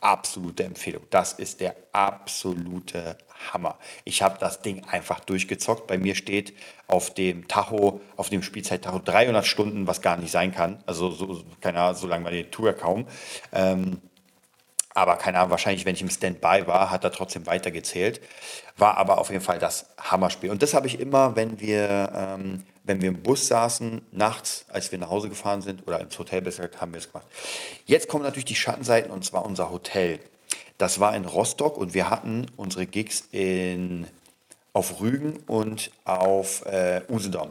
absolute 0.00 0.64
Empfehlung. 0.64 1.02
Das 1.10 1.32
ist 1.32 1.60
der 1.60 1.74
absolute 1.92 3.16
Hammer. 3.52 3.78
Ich 4.04 4.22
habe 4.22 4.38
das 4.38 4.62
Ding 4.62 4.84
einfach 4.84 5.20
durchgezockt. 5.20 5.86
Bei 5.86 5.98
mir 5.98 6.14
steht 6.14 6.54
auf 6.86 7.12
dem 7.14 7.48
Tacho, 7.48 8.00
auf 8.16 8.30
dem 8.30 8.42
Spielzeit-Tacho 8.42 9.00
300 9.00 9.46
Stunden, 9.46 9.86
was 9.86 10.02
gar 10.02 10.16
nicht 10.16 10.30
sein 10.30 10.52
kann. 10.54 10.82
Also 10.86 11.10
so, 11.10 11.42
keine 11.60 11.80
Ahnung, 11.80 11.96
so 11.96 12.06
lange 12.06 12.24
war 12.24 12.32
die 12.32 12.44
Tour 12.44 12.72
kaum. 12.72 13.06
Ähm, 13.52 14.00
Aber 14.96 15.16
keine 15.16 15.38
Ahnung, 15.38 15.50
wahrscheinlich, 15.50 15.84
wenn 15.86 15.96
ich 15.96 16.02
im 16.02 16.10
Standby 16.10 16.66
war, 16.66 16.90
hat 16.90 17.02
er 17.02 17.10
trotzdem 17.10 17.46
weitergezählt. 17.46 18.20
War 18.76 18.96
aber 18.96 19.18
auf 19.18 19.30
jeden 19.30 19.42
Fall 19.42 19.58
das 19.58 19.86
Hammerspiel. 19.98 20.50
Und 20.50 20.62
das 20.62 20.72
habe 20.72 20.86
ich 20.86 21.00
immer, 21.00 21.34
wenn 21.34 21.58
wir, 21.60 22.12
ähm, 22.14 22.62
wenn 22.84 23.00
wir 23.02 23.08
im 23.08 23.20
Bus 23.22 23.48
saßen, 23.48 24.02
nachts, 24.12 24.66
als 24.68 24.92
wir 24.92 24.98
nach 25.00 25.10
Hause 25.10 25.28
gefahren 25.28 25.62
sind, 25.62 25.86
oder 25.88 26.00
ins 26.00 26.16
Hotel 26.16 26.42
besser 26.42 26.62
gesagt, 26.62 26.80
haben 26.80 26.92
wir 26.92 26.98
es 26.98 27.10
gemacht. 27.10 27.26
Jetzt 27.86 28.06
kommen 28.08 28.22
natürlich 28.22 28.44
die 28.44 28.54
Schattenseiten, 28.54 29.10
und 29.10 29.24
zwar 29.24 29.44
unser 29.44 29.70
Hotel. 29.70 30.20
Das 30.78 31.00
war 31.00 31.14
in 31.14 31.24
Rostock 31.24 31.78
und 31.78 31.94
wir 31.94 32.10
hatten 32.10 32.46
unsere 32.56 32.86
Gigs 32.86 33.28
in, 33.30 34.06
auf 34.72 35.00
Rügen 35.00 35.38
und 35.46 35.90
auf 36.04 36.66
äh, 36.66 37.02
Usedom. 37.08 37.50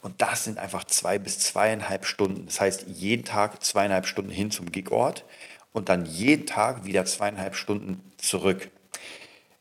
Und 0.00 0.20
das 0.20 0.44
sind 0.44 0.58
einfach 0.58 0.84
zwei 0.84 1.18
bis 1.18 1.38
zweieinhalb 1.38 2.04
Stunden. 2.04 2.46
Das 2.46 2.60
heißt, 2.60 2.84
jeden 2.88 3.24
Tag 3.24 3.62
zweieinhalb 3.64 4.06
Stunden 4.06 4.30
hin 4.30 4.50
zum 4.50 4.70
Gigort 4.70 5.24
und 5.72 5.88
dann 5.88 6.06
jeden 6.06 6.46
Tag 6.46 6.84
wieder 6.84 7.04
zweieinhalb 7.04 7.54
Stunden 7.54 8.00
zurück. 8.18 8.70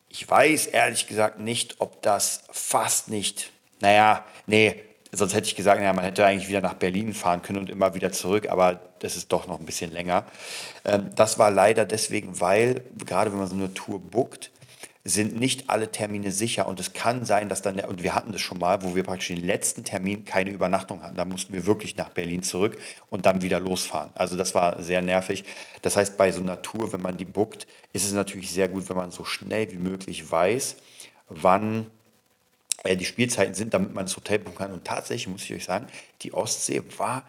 Ich 0.10 0.29
weiß 0.29 0.67
ehrlich 0.67 1.08
gesagt 1.08 1.39
nicht, 1.39 1.75
ob 1.79 2.01
das 2.01 2.43
fast 2.51 3.08
nicht, 3.08 3.51
naja, 3.79 4.25
nee, 4.46 4.84
sonst 5.12 5.34
hätte 5.34 5.48
ich 5.48 5.56
gesagt, 5.56 5.80
naja, 5.80 5.94
man 5.94 6.06
hätte 6.06 6.25
eigentlich 6.25 6.50
wieder 6.50 6.62
nach 6.62 6.75
Berlin 6.75 7.13
fahren 7.13 7.41
können 7.41 7.60
und 7.60 7.70
immer 7.70 7.94
wieder 7.96 8.12
zurück, 8.12 8.50
aber 8.50 8.80
das 9.00 9.18
ist 9.18 9.32
doch 9.32 9.48
noch 9.48 9.60
ein 9.60 9.65
bisschen 9.65 9.91
länger. 9.91 10.25
Ähm, 10.86 11.10
das 11.15 11.38
war 11.38 11.51
leider 11.51 11.86
deswegen, 11.86 12.39
weil 12.39 12.82
gerade 12.98 13.32
wenn 13.32 13.39
man 13.39 13.48
so 13.48 13.56
eine 13.56 13.74
Tour 13.74 14.00
bookt, 14.00 14.51
sind 15.03 15.39
nicht 15.39 15.70
alle 15.70 15.91
Termine 15.91 16.32
sicher 16.32 16.68
und 16.68 16.80
es 16.80 16.94
kann 16.94 17.25
sein, 17.25 17.50
dass 17.50 17.63
dann, 17.63 17.80
und 17.80 18.03
wir 18.03 18.13
hatten 18.13 18.32
das 18.32 18.41
schon 18.41 18.60
mal, 18.60 18.84
wo 18.84 18.96
wir 18.96 19.03
praktisch 19.03 19.30
den 19.30 19.44
letzten 19.44 19.84
Termin 19.84 20.25
keine 20.25 20.51
Übernachtung 20.51 21.01
hatten. 21.01 21.15
Da 21.15 21.25
mussten 21.25 21.53
wir 21.53 21.65
wirklich 21.65 21.98
nach 21.98 22.10
Berlin 22.10 22.44
zurück 22.44 22.77
und 23.10 23.25
dann 23.25 23.41
wieder 23.41 23.60
losfahren. 23.60 24.12
Also 24.13 24.38
das 24.38 24.53
war 24.53 24.82
sehr 24.84 25.01
nervig. 25.01 25.44
Das 25.82 25.98
heißt, 25.98 26.18
bei 26.18 26.32
so 26.32 26.41
einer 26.41 26.62
Tour, 26.62 26.94
wenn 26.94 27.01
man 27.01 27.18
die 27.18 27.25
bookt, 27.25 27.65
ist 27.94 28.06
es 28.06 28.13
natürlich 28.13 28.51
sehr 28.51 28.68
gut, 28.68 28.89
wenn 28.89 28.98
man 28.98 29.10
so 29.10 29.25
schnell 29.25 29.72
wie 29.72 29.77
möglich 29.77 30.30
weiß, 30.30 30.75
wann 31.30 31.88
die 32.84 33.06
Spielzeiten 33.06 33.54
sind, 33.54 33.74
damit 33.74 33.94
man 33.94 34.06
ins 34.06 34.16
Hotel 34.16 34.40
buchen 34.40 34.58
kann. 34.58 34.74
Und 34.74 34.86
tatsächlich 34.86 35.28
muss 35.28 35.44
ich 35.44 35.54
euch 35.54 35.66
sagen, 35.66 35.88
die 36.22 36.34
Ostsee 36.34 36.82
war 36.98 37.24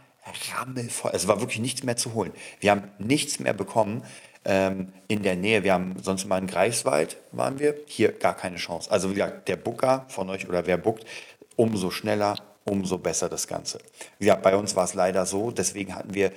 rammelvoll. 0.54 1.10
Es 1.14 1.28
war 1.28 1.40
wirklich 1.40 1.60
nichts 1.60 1.82
mehr 1.82 1.96
zu 1.96 2.14
holen. 2.14 2.32
Wir 2.60 2.70
haben 2.70 2.84
nichts 2.98 3.38
mehr 3.38 3.52
bekommen 3.52 4.02
ähm, 4.44 4.92
in 5.08 5.22
der 5.22 5.36
Nähe. 5.36 5.64
Wir 5.64 5.72
haben 5.72 5.96
sonst 6.02 6.26
mal 6.26 6.38
in 6.38 6.46
Greifswald 6.46 7.16
waren 7.32 7.58
wir, 7.58 7.74
hier 7.86 8.12
gar 8.12 8.34
keine 8.34 8.56
Chance. 8.56 8.90
Also 8.90 9.10
wie 9.10 9.14
gesagt, 9.14 9.48
der 9.48 9.56
Booker 9.56 10.06
von 10.08 10.30
euch 10.30 10.48
oder 10.48 10.66
wer 10.66 10.76
bookt, 10.76 11.04
umso 11.56 11.90
schneller, 11.90 12.36
umso 12.64 12.98
besser 12.98 13.28
das 13.28 13.46
Ganze. 13.46 13.78
Wie 14.18 14.26
gesagt, 14.26 14.42
bei 14.42 14.56
uns 14.56 14.76
war 14.76 14.84
es 14.84 14.94
leider 14.94 15.26
so, 15.26 15.50
deswegen 15.50 15.94
hatten 15.94 16.14
wir 16.14 16.32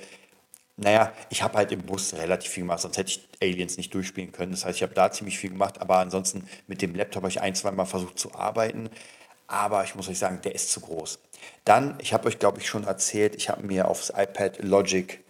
naja, 0.76 1.12
ich 1.30 1.42
habe 1.42 1.56
halt 1.56 1.72
im 1.72 1.82
Bus 1.82 2.14
relativ 2.14 2.50
viel 2.50 2.62
gemacht, 2.62 2.80
sonst 2.80 2.98
hätte 2.98 3.10
ich 3.10 3.28
Aliens 3.40 3.76
nicht 3.76 3.94
durchspielen 3.94 4.32
können. 4.32 4.52
Das 4.52 4.64
heißt, 4.64 4.76
ich 4.76 4.82
habe 4.82 4.94
da 4.94 5.10
ziemlich 5.10 5.38
viel 5.38 5.50
gemacht, 5.50 5.80
aber 5.80 5.98
ansonsten 5.98 6.46
mit 6.66 6.82
dem 6.82 6.94
Laptop 6.94 7.22
habe 7.22 7.30
ich 7.30 7.40
ein, 7.40 7.54
zwei 7.54 7.70
Mal 7.70 7.86
versucht 7.86 8.18
zu 8.18 8.34
arbeiten. 8.34 8.90
Aber 9.46 9.84
ich 9.84 9.94
muss 9.94 10.08
euch 10.08 10.18
sagen, 10.18 10.40
der 10.42 10.54
ist 10.54 10.70
zu 10.70 10.80
groß. 10.80 11.18
Dann, 11.64 11.98
ich 12.00 12.12
habe 12.12 12.28
euch, 12.28 12.38
glaube 12.38 12.60
ich, 12.60 12.68
schon 12.68 12.84
erzählt, 12.84 13.36
ich 13.36 13.48
habe 13.48 13.66
mir 13.66 13.88
aufs 13.88 14.10
iPad 14.10 14.62
Logic 14.62 15.24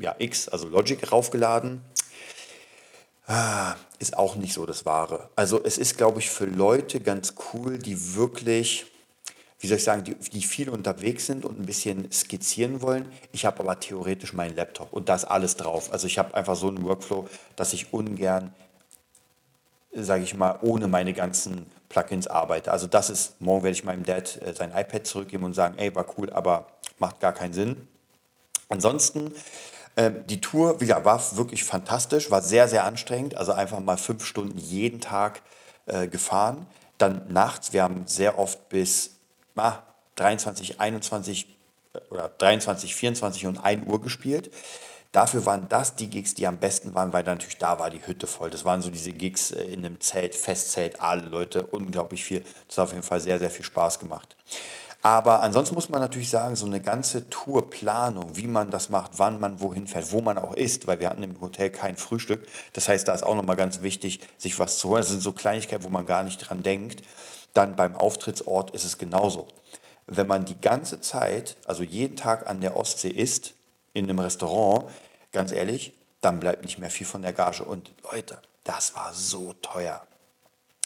ja, 0.00 0.14
X, 0.18 0.48
also 0.48 0.68
Logic, 0.68 1.12
raufgeladen. 1.12 1.82
Ah, 3.26 3.76
ist 3.98 4.18
auch 4.18 4.34
nicht 4.34 4.54
so 4.54 4.66
das 4.66 4.86
Wahre. 4.86 5.30
Also 5.36 5.62
es 5.62 5.78
ist, 5.78 5.96
glaube 5.96 6.18
ich, 6.18 6.30
für 6.30 6.46
Leute 6.46 7.00
ganz 7.00 7.34
cool, 7.52 7.78
die 7.78 8.16
wirklich, 8.16 8.86
wie 9.60 9.66
soll 9.66 9.76
ich 9.76 9.84
sagen, 9.84 10.04
die, 10.04 10.14
die 10.14 10.42
viel 10.42 10.70
unterwegs 10.70 11.26
sind 11.26 11.44
und 11.44 11.60
ein 11.60 11.66
bisschen 11.66 12.10
skizzieren 12.10 12.80
wollen. 12.80 13.06
Ich 13.30 13.44
habe 13.44 13.60
aber 13.60 13.78
theoretisch 13.78 14.32
meinen 14.32 14.56
Laptop 14.56 14.92
und 14.92 15.08
da 15.08 15.14
ist 15.14 15.24
alles 15.24 15.56
drauf. 15.56 15.92
Also 15.92 16.06
ich 16.06 16.18
habe 16.18 16.34
einfach 16.34 16.56
so 16.56 16.68
einen 16.68 16.82
Workflow, 16.82 17.28
dass 17.56 17.74
ich 17.74 17.92
ungern, 17.92 18.54
sage 19.92 20.24
ich 20.24 20.34
mal, 20.34 20.58
ohne 20.62 20.88
meine 20.88 21.12
ganzen 21.12 21.66
Plugins 21.90 22.26
arbeite. 22.26 22.72
Also 22.72 22.86
das 22.86 23.10
ist, 23.10 23.38
morgen 23.40 23.64
werde 23.64 23.74
ich 23.74 23.84
meinem 23.84 24.04
Dad 24.04 24.40
äh, 24.42 24.54
sein 24.54 24.72
iPad 24.74 25.06
zurückgeben 25.06 25.44
und 25.44 25.52
sagen, 25.52 25.76
ey, 25.76 25.94
war 25.94 26.06
cool, 26.16 26.30
aber 26.30 26.66
macht 26.98 27.20
gar 27.20 27.34
keinen 27.34 27.52
Sinn. 27.52 27.86
Ansonsten 28.70 29.32
ähm, 29.96 30.24
die 30.26 30.40
Tour 30.40 30.82
ja, 30.82 31.04
war 31.04 31.20
wirklich 31.36 31.64
fantastisch, 31.64 32.30
war 32.30 32.40
sehr, 32.40 32.66
sehr 32.66 32.84
anstrengend. 32.84 33.36
Also 33.36 33.52
einfach 33.52 33.80
mal 33.80 33.98
fünf 33.98 34.24
Stunden 34.24 34.56
jeden 34.56 35.00
Tag 35.00 35.42
äh, 35.84 36.08
gefahren. 36.08 36.66
Dann 36.96 37.26
nachts, 37.28 37.74
wir 37.74 37.82
haben 37.82 38.06
sehr 38.06 38.38
oft 38.38 38.70
bis 38.70 39.19
ah, 39.62 39.82
23, 40.16 40.80
21 40.80 41.46
äh, 41.94 41.98
oder 42.10 42.28
23, 42.28 42.94
24 42.94 43.46
und 43.46 43.58
1 43.58 43.86
Uhr 43.86 44.00
gespielt. 44.00 44.50
Dafür 45.12 45.44
waren 45.44 45.68
das 45.68 45.96
die 45.96 46.08
Gigs, 46.08 46.34
die 46.34 46.46
am 46.46 46.58
besten 46.58 46.94
waren, 46.94 47.12
weil 47.12 47.24
natürlich 47.24 47.58
da 47.58 47.80
war 47.80 47.90
die 47.90 48.06
Hütte 48.06 48.28
voll. 48.28 48.50
Das 48.50 48.64
waren 48.64 48.80
so 48.80 48.90
diese 48.90 49.12
Gigs 49.12 49.50
äh, 49.50 49.64
in 49.64 49.84
einem 49.84 50.00
Zelt, 50.00 50.34
Festzelt, 50.34 51.00
alle 51.00 51.22
Leute, 51.22 51.66
unglaublich 51.66 52.24
viel. 52.24 52.44
Das 52.68 52.78
hat 52.78 52.84
auf 52.84 52.92
jeden 52.92 53.02
Fall 53.02 53.20
sehr, 53.20 53.38
sehr 53.38 53.50
viel 53.50 53.64
Spaß 53.64 53.98
gemacht. 53.98 54.36
Aber 55.02 55.40
ansonsten 55.40 55.74
muss 55.74 55.88
man 55.88 56.00
natürlich 56.00 56.28
sagen, 56.28 56.56
so 56.56 56.66
eine 56.66 56.80
ganze 56.80 57.28
Tourplanung, 57.30 58.36
wie 58.36 58.46
man 58.46 58.70
das 58.70 58.90
macht, 58.90 59.12
wann 59.16 59.40
man 59.40 59.58
wohin 59.60 59.86
fährt, 59.86 60.12
wo 60.12 60.20
man 60.20 60.36
auch 60.36 60.54
isst, 60.54 60.86
weil 60.86 61.00
wir 61.00 61.08
hatten 61.08 61.22
im 61.22 61.40
Hotel 61.40 61.70
kein 61.70 61.96
Frühstück. 61.96 62.46
Das 62.74 62.88
heißt, 62.88 63.08
da 63.08 63.14
ist 63.14 63.22
auch 63.22 63.34
nochmal 63.34 63.56
ganz 63.56 63.80
wichtig, 63.80 64.20
sich 64.36 64.58
was 64.58 64.78
zu 64.78 64.90
holen. 64.90 65.00
Das 65.00 65.08
sind 65.08 65.22
so 65.22 65.32
Kleinigkeiten, 65.32 65.84
wo 65.84 65.88
man 65.88 66.04
gar 66.04 66.22
nicht 66.22 66.36
dran 66.36 66.62
denkt. 66.62 67.02
Dann 67.54 67.76
beim 67.76 67.96
Auftrittsort 67.96 68.70
ist 68.72 68.84
es 68.84 68.98
genauso. 68.98 69.48
Wenn 70.06 70.26
man 70.26 70.44
die 70.44 70.60
ganze 70.60 71.00
Zeit, 71.00 71.56
also 71.66 71.82
jeden 71.82 72.16
Tag 72.16 72.48
an 72.48 72.60
der 72.60 72.76
Ostsee 72.76 73.10
isst, 73.10 73.54
in 73.92 74.04
einem 74.04 74.18
Restaurant, 74.18 74.90
ganz 75.32 75.52
ehrlich, 75.52 75.92
dann 76.20 76.40
bleibt 76.40 76.62
nicht 76.62 76.78
mehr 76.78 76.90
viel 76.90 77.06
von 77.06 77.22
der 77.22 77.32
Gage. 77.32 77.64
Und 77.64 77.92
Leute, 78.10 78.38
das 78.64 78.94
war 78.94 79.12
so 79.12 79.52
teuer. 79.62 80.02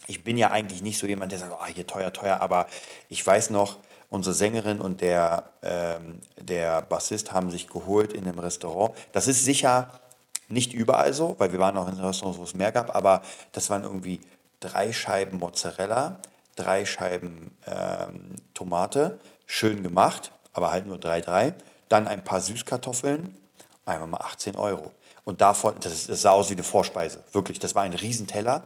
Ich 0.06 0.22
bin 0.22 0.36
ja 0.36 0.50
eigentlich 0.50 0.82
nicht 0.82 0.98
so 0.98 1.06
jemand, 1.06 1.32
der 1.32 1.38
sagt, 1.38 1.52
oh, 1.52 1.66
hier 1.66 1.86
teuer, 1.86 2.12
teuer, 2.12 2.40
aber 2.40 2.66
ich 3.08 3.26
weiß 3.26 3.50
noch, 3.50 3.78
unsere 4.10 4.34
Sängerin 4.34 4.80
und 4.80 5.00
der, 5.00 5.50
ähm, 5.62 6.20
der 6.38 6.82
Bassist 6.82 7.32
haben 7.32 7.50
sich 7.50 7.68
geholt 7.68 8.12
in 8.12 8.24
einem 8.24 8.38
Restaurant. 8.38 8.94
Das 9.12 9.26
ist 9.26 9.44
sicher 9.44 10.00
nicht 10.48 10.72
überall 10.72 11.12
so, 11.14 11.34
weil 11.38 11.52
wir 11.52 11.58
waren 11.58 11.76
auch 11.76 11.88
in 11.88 11.98
Restaurants, 11.98 12.38
wo 12.38 12.44
es 12.44 12.54
mehr 12.54 12.70
gab, 12.70 12.94
aber 12.94 13.22
das 13.52 13.70
waren 13.70 13.82
irgendwie 13.82 14.20
drei 14.60 14.92
Scheiben 14.92 15.38
Mozzarella, 15.38 16.20
drei 16.54 16.84
Scheiben 16.86 17.56
ähm, 17.66 18.36
Tomate, 18.54 19.18
schön 19.46 19.82
gemacht, 19.82 20.32
aber 20.52 20.70
halt 20.70 20.86
nur 20.86 20.98
drei, 20.98 21.20
drei. 21.20 21.54
Dann 21.88 22.08
ein 22.08 22.24
paar 22.24 22.40
Süßkartoffeln, 22.40 23.36
einmal 23.84 24.08
mal 24.08 24.20
18 24.20 24.56
Euro. 24.56 24.92
Und 25.24 25.40
davon, 25.40 25.74
das, 25.80 26.06
das 26.06 26.22
sah 26.22 26.32
aus 26.32 26.50
wie 26.50 26.54
eine 26.54 26.62
Vorspeise, 26.62 27.22
wirklich, 27.32 27.58
das 27.58 27.74
war 27.74 27.82
ein 27.82 27.94
Riesenteller 27.94 28.62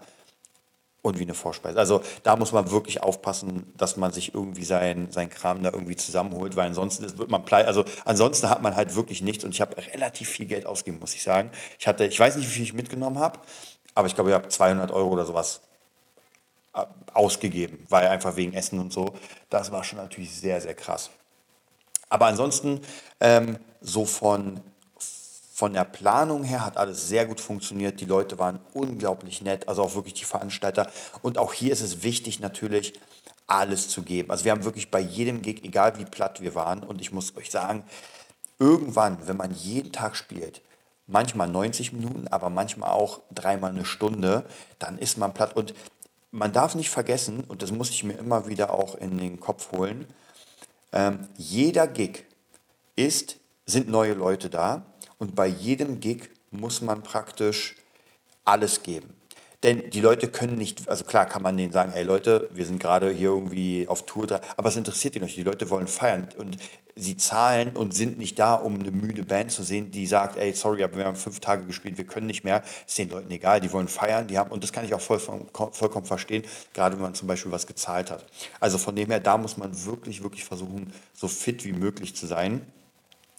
und 1.02 1.18
wie 1.18 1.22
eine 1.22 1.34
Vorspeise. 1.34 1.78
Also 1.78 2.02
da 2.22 2.36
muss 2.36 2.52
man 2.52 2.70
wirklich 2.70 3.02
aufpassen, 3.02 3.72
dass 3.76 3.96
man 3.96 4.12
sich 4.12 4.34
irgendwie 4.34 4.64
sein, 4.64 5.08
sein 5.10 5.30
Kram 5.30 5.62
da 5.62 5.70
irgendwie 5.70 5.96
zusammenholt, 5.96 6.56
weil 6.56 6.66
ansonsten 6.66 7.18
wird 7.18 7.30
man 7.30 7.44
pleite. 7.44 7.68
Also 7.68 7.84
ansonsten 8.04 8.50
hat 8.50 8.62
man 8.62 8.74
halt 8.74 8.94
wirklich 8.96 9.22
nichts 9.22 9.44
und 9.44 9.50
ich 9.50 9.60
habe 9.60 9.76
relativ 9.76 10.28
viel 10.28 10.46
Geld 10.46 10.66
ausgegeben, 10.66 11.00
muss 11.00 11.14
ich 11.14 11.22
sagen. 11.22 11.50
Ich 11.78 11.86
hatte, 11.86 12.04
ich 12.04 12.18
weiß 12.18 12.36
nicht, 12.36 12.48
wie 12.48 12.52
viel 12.52 12.64
ich 12.64 12.74
mitgenommen 12.74 13.18
habe, 13.18 13.38
aber 13.94 14.08
ich 14.08 14.14
glaube, 14.14 14.30
ich 14.30 14.34
habe 14.34 14.48
200 14.48 14.90
Euro 14.90 15.10
oder 15.10 15.24
sowas 15.24 15.60
ausgegeben, 17.14 17.84
weil 17.88 18.08
einfach 18.08 18.36
wegen 18.36 18.52
Essen 18.52 18.78
und 18.78 18.92
so. 18.92 19.14
Das 19.50 19.72
war 19.72 19.84
schon 19.84 19.98
natürlich 19.98 20.34
sehr, 20.34 20.60
sehr 20.60 20.74
krass. 20.74 21.10
Aber 22.08 22.26
ansonsten 22.26 22.80
ähm, 23.20 23.58
so 23.80 24.04
von 24.04 24.60
von 25.58 25.72
der 25.72 25.84
Planung 25.84 26.44
her 26.44 26.64
hat 26.64 26.76
alles 26.76 27.08
sehr 27.08 27.26
gut 27.26 27.40
funktioniert. 27.40 28.00
Die 28.00 28.04
Leute 28.04 28.38
waren 28.38 28.60
unglaublich 28.74 29.42
nett, 29.42 29.66
also 29.66 29.82
auch 29.82 29.96
wirklich 29.96 30.14
die 30.14 30.24
Veranstalter. 30.24 30.88
Und 31.20 31.36
auch 31.36 31.52
hier 31.52 31.72
ist 31.72 31.80
es 31.80 32.04
wichtig 32.04 32.38
natürlich, 32.38 32.92
alles 33.48 33.88
zu 33.88 34.02
geben. 34.02 34.30
Also 34.30 34.44
wir 34.44 34.52
haben 34.52 34.62
wirklich 34.62 34.92
bei 34.92 35.00
jedem 35.00 35.42
Gig, 35.42 35.64
egal 35.64 35.98
wie 35.98 36.04
platt 36.04 36.40
wir 36.40 36.54
waren, 36.54 36.84
und 36.84 37.00
ich 37.00 37.10
muss 37.10 37.36
euch 37.36 37.50
sagen, 37.50 37.82
irgendwann, 38.60 39.26
wenn 39.26 39.36
man 39.36 39.52
jeden 39.52 39.90
Tag 39.90 40.14
spielt, 40.14 40.62
manchmal 41.08 41.48
90 41.48 41.92
Minuten, 41.92 42.28
aber 42.28 42.50
manchmal 42.50 42.90
auch 42.90 43.20
dreimal 43.32 43.70
eine 43.70 43.84
Stunde, 43.84 44.44
dann 44.78 44.96
ist 44.96 45.18
man 45.18 45.34
platt. 45.34 45.56
Und 45.56 45.74
man 46.30 46.52
darf 46.52 46.74
nicht 46.74 46.90
vergessen, 46.90 47.44
und 47.44 47.62
das 47.62 47.72
muss 47.72 47.90
ich 47.90 48.04
mir 48.04 48.14
immer 48.14 48.46
wieder 48.46 48.72
auch 48.72 48.94
in 48.94 49.18
den 49.18 49.40
Kopf 49.40 49.72
holen, 49.72 50.06
ähm, 50.92 51.28
jeder 51.36 51.86
Gig 51.86 52.24
ist, 52.96 53.36
sind 53.66 53.88
neue 53.88 54.14
Leute 54.14 54.50
da 54.50 54.86
und 55.18 55.34
bei 55.34 55.46
jedem 55.46 56.00
Gig 56.00 56.30
muss 56.50 56.80
man 56.80 57.02
praktisch 57.02 57.76
alles 58.44 58.82
geben. 58.82 59.14
Denn 59.62 59.90
die 59.90 60.00
Leute 60.00 60.28
können 60.28 60.54
nicht, 60.54 60.88
also 60.88 61.04
klar 61.04 61.26
kann 61.26 61.42
man 61.42 61.56
denen 61.56 61.72
sagen, 61.72 61.92
hey 61.92 62.04
Leute, 62.04 62.48
wir 62.52 62.64
sind 62.64 62.78
gerade 62.78 63.10
hier 63.10 63.30
irgendwie 63.30 63.88
auf 63.88 64.06
Tour, 64.06 64.40
aber 64.56 64.68
es 64.68 64.76
interessiert 64.76 65.16
die 65.16 65.20
nicht. 65.20 65.36
Die 65.36 65.42
Leute 65.42 65.68
wollen 65.68 65.88
feiern 65.88 66.28
und 66.38 66.56
sie 66.98 67.16
zahlen 67.16 67.76
und 67.76 67.94
sind 67.94 68.18
nicht 68.18 68.38
da, 68.38 68.54
um 68.54 68.78
eine 68.78 68.90
müde 68.90 69.24
Band 69.24 69.50
zu 69.50 69.62
sehen, 69.62 69.90
die 69.90 70.06
sagt, 70.06 70.36
ey, 70.36 70.52
sorry, 70.52 70.82
aber 70.82 70.96
wir 70.96 71.04
haben 71.04 71.16
fünf 71.16 71.40
Tage 71.40 71.64
gespielt, 71.64 71.98
wir 71.98 72.06
können 72.06 72.26
nicht 72.26 72.44
mehr. 72.44 72.62
Ist 72.86 72.98
den 72.98 73.10
Leuten 73.10 73.30
egal, 73.30 73.60
die 73.60 73.72
wollen 73.72 73.88
feiern, 73.88 74.26
die 74.26 74.38
haben, 74.38 74.50
und 74.50 74.62
das 74.62 74.72
kann 74.72 74.84
ich 74.84 74.94
auch 74.94 75.00
voll, 75.00 75.18
vollkommen 75.18 76.06
verstehen, 76.06 76.44
gerade 76.74 76.96
wenn 76.96 77.02
man 77.02 77.14
zum 77.14 77.28
Beispiel 77.28 77.52
was 77.52 77.66
gezahlt 77.66 78.10
hat. 78.10 78.24
Also 78.60 78.78
von 78.78 78.96
dem 78.96 79.10
her, 79.10 79.20
da 79.20 79.38
muss 79.38 79.56
man 79.56 79.84
wirklich, 79.84 80.22
wirklich 80.22 80.44
versuchen, 80.44 80.92
so 81.14 81.28
fit 81.28 81.64
wie 81.64 81.72
möglich 81.72 82.16
zu 82.16 82.26
sein. 82.26 82.62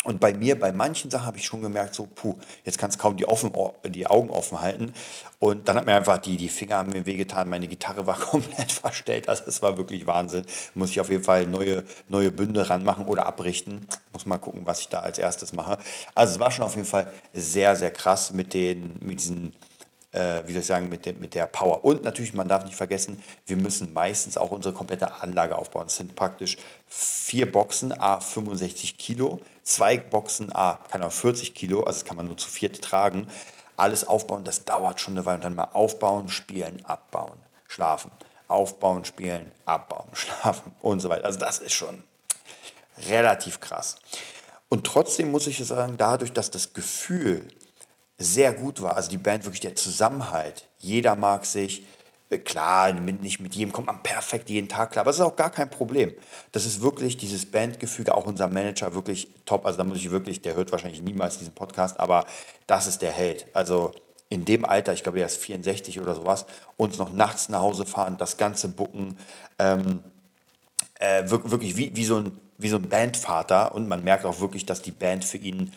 Und 0.05 0.21
bei 0.21 0.33
mir, 0.33 0.57
bei 0.57 0.71
manchen 0.71 1.11
Sachen 1.11 1.25
habe 1.25 1.37
ich 1.37 1.45
schon 1.45 1.61
gemerkt, 1.61 1.93
so, 1.93 2.07
puh, 2.07 2.37
jetzt 2.63 2.77
kannst 2.77 2.97
du 2.97 3.01
kaum 3.01 3.17
die, 3.17 3.27
offen, 3.27 3.51
die 3.85 4.07
Augen 4.07 4.29
offen 4.29 4.61
halten. 4.61 4.93
Und 5.39 5.67
dann 5.67 5.75
hat 5.75 5.85
mir 5.85 5.93
einfach 5.93 6.19
die, 6.19 6.37
die 6.37 6.47
Finger 6.47 6.77
haben 6.77 6.93
mir 6.93 7.05
wehgetan, 7.05 7.49
meine 7.49 7.67
Gitarre 7.67 8.07
war 8.07 8.17
komplett 8.19 8.71
verstellt. 8.71 9.27
Also 9.27 9.43
es 9.47 9.61
war 9.61 9.77
wirklich 9.77 10.07
Wahnsinn. 10.07 10.45
Muss 10.73 10.91
ich 10.91 11.01
auf 11.01 11.09
jeden 11.09 11.23
Fall 11.23 11.47
neue, 11.47 11.83
neue 12.07 12.31
Bünde 12.31 12.69
ranmachen 12.69 13.05
oder 13.07 13.25
abrichten. 13.25 13.85
Muss 14.13 14.25
mal 14.25 14.37
gucken, 14.37 14.61
was 14.63 14.79
ich 14.79 14.87
da 14.87 14.99
als 15.01 15.17
erstes 15.19 15.51
mache. 15.51 15.77
Also 16.15 16.35
es 16.35 16.39
war 16.39 16.51
schon 16.51 16.63
auf 16.63 16.75
jeden 16.75 16.87
Fall 16.87 17.11
sehr, 17.33 17.75
sehr 17.75 17.91
krass 17.91 18.31
mit, 18.31 18.53
den, 18.53 18.95
mit 19.01 19.19
diesen 19.19 19.53
äh, 20.11 20.41
wie 20.45 20.53
soll 20.53 20.61
ich 20.61 20.67
sagen, 20.67 20.89
mit, 20.89 21.05
dem, 21.05 21.19
mit 21.19 21.35
der 21.35 21.45
Power. 21.45 21.83
Und 21.85 22.03
natürlich, 22.03 22.33
man 22.33 22.47
darf 22.47 22.65
nicht 22.65 22.75
vergessen, 22.75 23.21
wir 23.45 23.57
müssen 23.57 23.93
meistens 23.93 24.37
auch 24.37 24.51
unsere 24.51 24.73
komplette 24.73 25.21
Anlage 25.21 25.57
aufbauen. 25.57 25.87
Es 25.87 25.97
sind 25.97 26.15
praktisch 26.15 26.57
vier 26.87 27.51
Boxen, 27.51 27.91
a 27.91 28.19
65 28.19 28.97
Kilo, 28.97 29.39
zwei 29.69 29.97
Boxen, 29.97 30.53
a 30.53 30.79
kann 30.89 31.03
auch 31.03 31.11
40 31.11 31.53
Kilo, 31.53 31.83
also 31.83 31.99
das 31.99 32.05
kann 32.05 32.17
man 32.17 32.25
nur 32.25 32.37
zu 32.37 32.49
viert 32.49 32.81
tragen. 32.81 33.27
Alles 33.77 34.05
aufbauen, 34.05 34.43
das 34.43 34.65
dauert 34.65 34.99
schon 34.99 35.13
eine 35.13 35.25
Weile. 35.25 35.37
Und 35.37 35.43
dann 35.45 35.55
mal 35.55 35.69
aufbauen, 35.73 36.27
spielen, 36.29 36.83
abbauen, 36.85 37.39
schlafen. 37.67 38.11
Aufbauen, 38.47 39.05
spielen, 39.05 39.51
abbauen, 39.65 40.09
schlafen 40.13 40.73
und 40.81 40.99
so 40.99 41.09
weiter. 41.09 41.25
Also 41.25 41.39
das 41.39 41.59
ist 41.59 41.73
schon 41.73 42.03
relativ 43.07 43.59
krass. 43.59 43.97
Und 44.67 44.85
trotzdem 44.85 45.31
muss 45.31 45.47
ich 45.47 45.65
sagen, 45.65 45.95
dadurch, 45.97 46.33
dass 46.33 46.51
das 46.51 46.73
Gefühl 46.73 47.47
sehr 48.17 48.53
gut 48.53 48.81
war. 48.81 48.95
Also 48.95 49.09
die 49.09 49.17
Band 49.17 49.45
wirklich 49.45 49.61
der 49.61 49.75
Zusammenhalt. 49.75 50.67
Jeder 50.79 51.15
mag 51.15 51.45
sich. 51.45 51.85
Klar, 52.37 52.93
nicht 52.93 53.39
mit 53.39 53.55
jedem 53.55 53.71
kommt 53.71 53.87
man 53.87 54.03
perfekt 54.03 54.51
jeden 54.51 54.69
Tag 54.69 54.91
klar, 54.91 55.01
aber 55.01 55.09
das 55.09 55.17
ist 55.17 55.25
auch 55.25 55.35
gar 55.35 55.49
kein 55.49 55.67
Problem. 55.67 56.13
Das 56.51 56.67
ist 56.67 56.79
wirklich 56.79 57.17
dieses 57.17 57.47
Bandgefüge, 57.47 58.13
auch 58.13 58.27
unser 58.27 58.47
Manager 58.47 58.93
wirklich 58.93 59.29
top. 59.45 59.65
Also 59.65 59.79
da 59.79 59.83
muss 59.83 59.97
ich 59.97 60.11
wirklich, 60.11 60.39
der 60.43 60.53
hört 60.55 60.71
wahrscheinlich 60.71 61.01
niemals 61.01 61.39
diesen 61.39 61.53
Podcast, 61.55 61.99
aber 61.99 62.25
das 62.67 62.85
ist 62.85 63.01
der 63.01 63.11
Held. 63.11 63.47
Also 63.53 63.93
in 64.29 64.45
dem 64.45 64.63
Alter, 64.63 64.93
ich 64.93 65.01
glaube, 65.01 65.17
der 65.17 65.25
ist 65.25 65.37
64 65.37 65.99
oder 65.99 66.13
sowas, 66.13 66.45
uns 66.77 66.99
noch 66.99 67.11
nachts 67.11 67.49
nach 67.49 67.61
Hause 67.61 67.87
fahren, 67.87 68.17
das 68.19 68.37
ganze 68.37 68.69
Bucken, 68.69 69.17
ähm, 69.57 70.03
äh, 70.99 71.23
wirklich 71.27 71.77
wie, 71.77 71.95
wie, 71.95 72.05
so 72.05 72.17
ein, 72.17 72.39
wie 72.59 72.69
so 72.69 72.75
ein 72.75 72.87
Bandvater 72.87 73.73
und 73.73 73.87
man 73.87 74.03
merkt 74.03 74.25
auch 74.25 74.39
wirklich, 74.39 74.67
dass 74.67 74.83
die 74.83 74.91
Band 74.91 75.25
für 75.25 75.37
ihn 75.37 75.73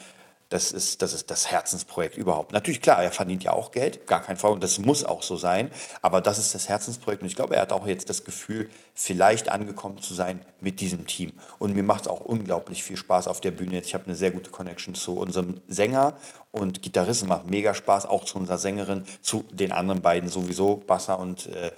das 0.53 0.73
ist, 0.73 1.03
das 1.03 1.13
ist 1.13 1.31
das 1.31 1.51
Herzensprojekt 1.51 2.17
überhaupt. 2.17 2.53
Natürlich, 2.53 2.81
klar, 2.81 3.03
er 3.03 3.11
verdient 3.11 3.45
ja 3.45 3.53
auch 3.53 3.71
Geld, 3.71 4.07
gar 4.07 4.21
kein 4.21 4.37
Fall, 4.37 4.53
und 4.53 4.63
das 4.63 4.79
muss 4.79 5.05
auch 5.05 5.23
so 5.23 5.37
sein, 5.37 5.71
aber 6.03 6.21
das 6.21 6.39
ist 6.39 6.55
das 6.55 6.69
Herzensprojekt 6.69 7.23
und 7.23 7.29
ich 7.29 7.37
glaube, 7.37 7.57
er 7.57 7.63
hat 7.63 7.73
auch 7.73 7.87
jetzt 7.87 8.11
das 8.11 8.25
Gefühl, 8.25 8.69
vielleicht 8.95 9.51
angekommen 9.51 10.03
zu 10.03 10.15
sein 10.15 10.45
mit 10.61 10.81
diesem 10.81 11.07
Team. 11.07 11.33
Und 11.59 11.75
mir 11.75 11.83
macht 11.83 12.03
es 12.03 12.09
auch 12.09 12.21
unglaublich 12.21 12.83
viel 12.83 12.97
Spaß 12.97 13.29
auf 13.29 13.41
der 13.41 13.51
Bühne. 13.51 13.75
Jetzt, 13.75 13.89
ich 13.89 13.95
habe 13.95 14.05
eine 14.07 14.15
sehr 14.15 14.31
gute 14.31 14.51
Connection 14.51 14.95
zu 14.95 15.19
unserem 15.19 15.61
Sänger 15.69 16.15
und 16.51 16.83
Gitarristen, 16.83 17.29
macht 17.29 17.51
mega 17.51 17.75
Spaß, 17.75 18.07
auch 18.07 18.25
zu 18.25 18.39
unserer 18.39 18.59
Sängerin, 18.59 19.05
zu 19.23 19.45
den 19.51 19.73
anderen 19.73 20.03
beiden 20.03 20.29
sowieso, 20.29 20.77
Basser 20.77 21.19
und 21.19 21.47
äh, 21.47 21.71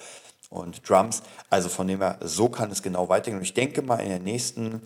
und 0.51 0.89
Drums. 0.89 1.23
Also 1.51 1.69
von 1.69 1.89
dem 1.89 2.01
her, 2.01 2.19
so 2.21 2.49
kann 2.49 2.71
es 2.71 2.83
genau 2.83 3.09
weitergehen. 3.09 3.39
Und 3.39 3.43
ich 3.43 3.55
denke 3.55 3.83
mal, 3.83 3.97
in 3.97 4.09
der 4.09 4.21
nächsten 4.21 4.83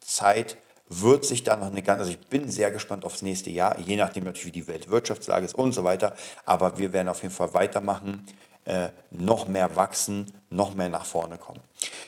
Zeit 0.00 0.56
wird 1.00 1.24
sich 1.24 1.42
da 1.42 1.56
noch 1.56 1.68
eine 1.68 1.82
ganze, 1.82 2.00
also 2.00 2.12
ich 2.12 2.20
bin 2.28 2.50
sehr 2.50 2.70
gespannt 2.70 3.04
aufs 3.04 3.22
nächste 3.22 3.50
Jahr, 3.50 3.78
je 3.78 3.96
nachdem 3.96 4.24
natürlich, 4.24 4.46
wie 4.46 4.60
die 4.60 4.68
Weltwirtschaftslage 4.68 5.46
ist 5.46 5.54
und 5.54 5.72
so 5.72 5.84
weiter. 5.84 6.14
Aber 6.44 6.78
wir 6.78 6.92
werden 6.92 7.08
auf 7.08 7.22
jeden 7.22 7.34
Fall 7.34 7.54
weitermachen, 7.54 8.26
äh, 8.64 8.90
noch 9.10 9.48
mehr 9.48 9.74
wachsen, 9.74 10.32
noch 10.50 10.74
mehr 10.74 10.88
nach 10.88 11.04
vorne 11.04 11.36
kommen. 11.36 11.60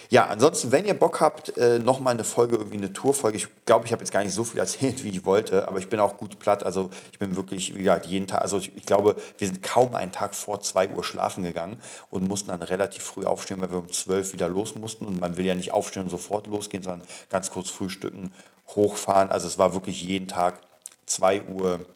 Ja, 0.08 0.26
ansonsten, 0.26 0.70
wenn 0.70 0.84
ihr 0.84 0.94
Bock 0.94 1.20
habt, 1.20 1.56
äh, 1.56 1.80
nochmal 1.80 2.14
eine 2.14 2.22
Folge, 2.22 2.54
irgendwie 2.56 2.76
eine 2.76 2.92
Tourfolge, 2.92 3.38
ich 3.38 3.48
glaube, 3.64 3.86
ich 3.86 3.92
habe 3.92 4.02
jetzt 4.02 4.12
gar 4.12 4.22
nicht 4.22 4.34
so 4.34 4.44
viel 4.44 4.60
erzählt, 4.60 5.02
wie 5.04 5.08
ich 5.08 5.24
wollte, 5.24 5.66
aber 5.66 5.78
ich 5.78 5.88
bin 5.88 5.98
auch 5.98 6.16
gut 6.16 6.38
platt, 6.38 6.62
also 6.62 6.90
ich 7.10 7.18
bin 7.18 7.34
wirklich, 7.34 7.74
wie 7.74 7.78
gesagt, 7.78 8.06
jeden 8.06 8.28
Tag, 8.28 8.42
also 8.42 8.58
ich, 8.58 8.76
ich 8.76 8.86
glaube, 8.86 9.16
wir 9.38 9.48
sind 9.48 9.64
kaum 9.64 9.96
einen 9.96 10.12
Tag 10.12 10.36
vor 10.36 10.60
2 10.60 10.90
Uhr 10.90 11.02
schlafen 11.02 11.42
gegangen 11.42 11.80
und 12.10 12.28
mussten 12.28 12.48
dann 12.48 12.62
relativ 12.62 13.02
früh 13.02 13.24
aufstehen, 13.24 13.60
weil 13.60 13.72
wir 13.72 13.78
um 13.78 13.90
12 13.90 14.32
wieder 14.34 14.48
los 14.48 14.76
mussten 14.76 15.06
und 15.06 15.18
man 15.18 15.36
will 15.36 15.46
ja 15.46 15.56
nicht 15.56 15.72
aufstehen 15.72 16.04
und 16.04 16.10
sofort 16.10 16.46
losgehen, 16.46 16.84
sondern 16.84 17.02
ganz 17.30 17.50
kurz 17.50 17.70
frühstücken 17.70 18.30
hochfahren. 18.68 19.30
Also 19.30 19.46
es 19.46 19.58
war 19.58 19.74
wirklich 19.74 20.02
jeden 20.02 20.28
Tag 20.28 20.60
2 21.06 21.42
Uhr. 21.44 21.86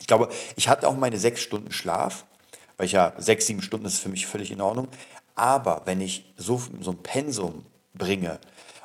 Ich 0.00 0.06
glaube, 0.06 0.28
ich 0.56 0.68
hatte 0.68 0.88
auch 0.88 0.96
meine 0.96 1.18
sechs 1.18 1.40
Stunden 1.40 1.72
Schlaf, 1.72 2.24
weil 2.76 2.86
ich 2.86 2.92
ja 2.92 3.12
sechs, 3.18 3.46
sieben 3.46 3.62
Stunden 3.62 3.86
ist 3.86 4.00
für 4.00 4.08
mich 4.08 4.26
völlig 4.26 4.50
in 4.50 4.60
Ordnung. 4.60 4.88
Aber 5.34 5.82
wenn 5.84 6.00
ich 6.00 6.32
so, 6.36 6.60
so 6.80 6.92
ein 6.92 7.02
Pensum 7.02 7.64
bringe 7.94 8.38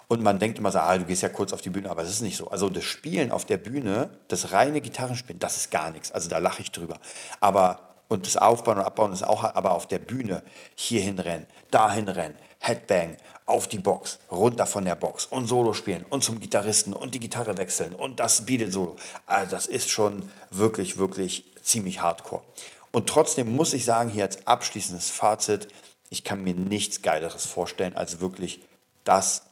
und 0.07 0.23
man 0.23 0.39
denkt 0.39 0.57
immer 0.57 0.71
so, 0.71 0.79
ah, 0.79 0.97
du 0.97 1.05
gehst 1.05 1.21
ja 1.21 1.29
kurz 1.29 1.53
auf 1.53 1.61
die 1.61 1.69
Bühne, 1.69 1.89
aber 1.89 2.03
es 2.03 2.09
ist 2.09 2.21
nicht 2.21 2.37
so. 2.37 2.49
Also 2.49 2.69
das 2.69 2.83
Spielen 2.83 3.31
auf 3.31 3.45
der 3.45 3.57
Bühne, 3.57 4.09
das 4.27 4.51
reine 4.51 4.81
Gitarrenspielen, 4.81 5.39
das 5.39 5.57
ist 5.57 5.71
gar 5.71 5.91
nichts. 5.91 6.11
Also 6.11 6.29
da 6.29 6.39
lache 6.39 6.61
ich 6.61 6.71
drüber. 6.71 6.99
Aber 7.39 7.89
und 8.09 8.25
das 8.25 8.37
Aufbauen 8.37 8.79
und 8.79 8.83
Abbauen 8.83 9.13
ist 9.13 9.23
auch, 9.23 9.43
aber 9.43 9.71
auf 9.71 9.87
der 9.87 9.99
Bühne 9.99 10.41
hierhin 10.75 11.19
rennen, 11.19 11.45
dahin 11.69 12.07
rennen, 12.07 12.35
Headbang, 12.59 13.17
auf 13.45 13.67
die 13.67 13.79
Box, 13.79 14.19
runter 14.31 14.67
von 14.67 14.85
der 14.85 14.95
Box 14.95 15.25
und 15.25 15.47
Solo 15.47 15.73
spielen 15.73 16.05
und 16.09 16.23
zum 16.23 16.39
Gitarristen 16.39 16.93
und 16.93 17.15
die 17.15 17.19
Gitarre 17.19 17.57
wechseln 17.57 17.95
und 17.95 18.19
das 18.19 18.45
Beatle 18.45 18.71
Solo. 18.71 18.95
Also 19.25 19.51
das 19.51 19.65
ist 19.65 19.89
schon 19.89 20.29
wirklich, 20.51 20.97
wirklich 20.97 21.45
ziemlich 21.63 22.01
hardcore. 22.01 22.43
Und 22.91 23.07
trotzdem 23.07 23.55
muss 23.55 23.73
ich 23.73 23.85
sagen, 23.85 24.09
hier 24.09 24.23
als 24.23 24.45
abschließendes 24.45 25.09
Fazit, 25.09 25.67
ich 26.09 26.23
kann 26.23 26.43
mir 26.43 26.53
nichts 26.53 27.01
Geileres 27.01 27.45
vorstellen, 27.45 27.95
als 27.95 28.19
wirklich 28.19 28.61
das 29.03 29.43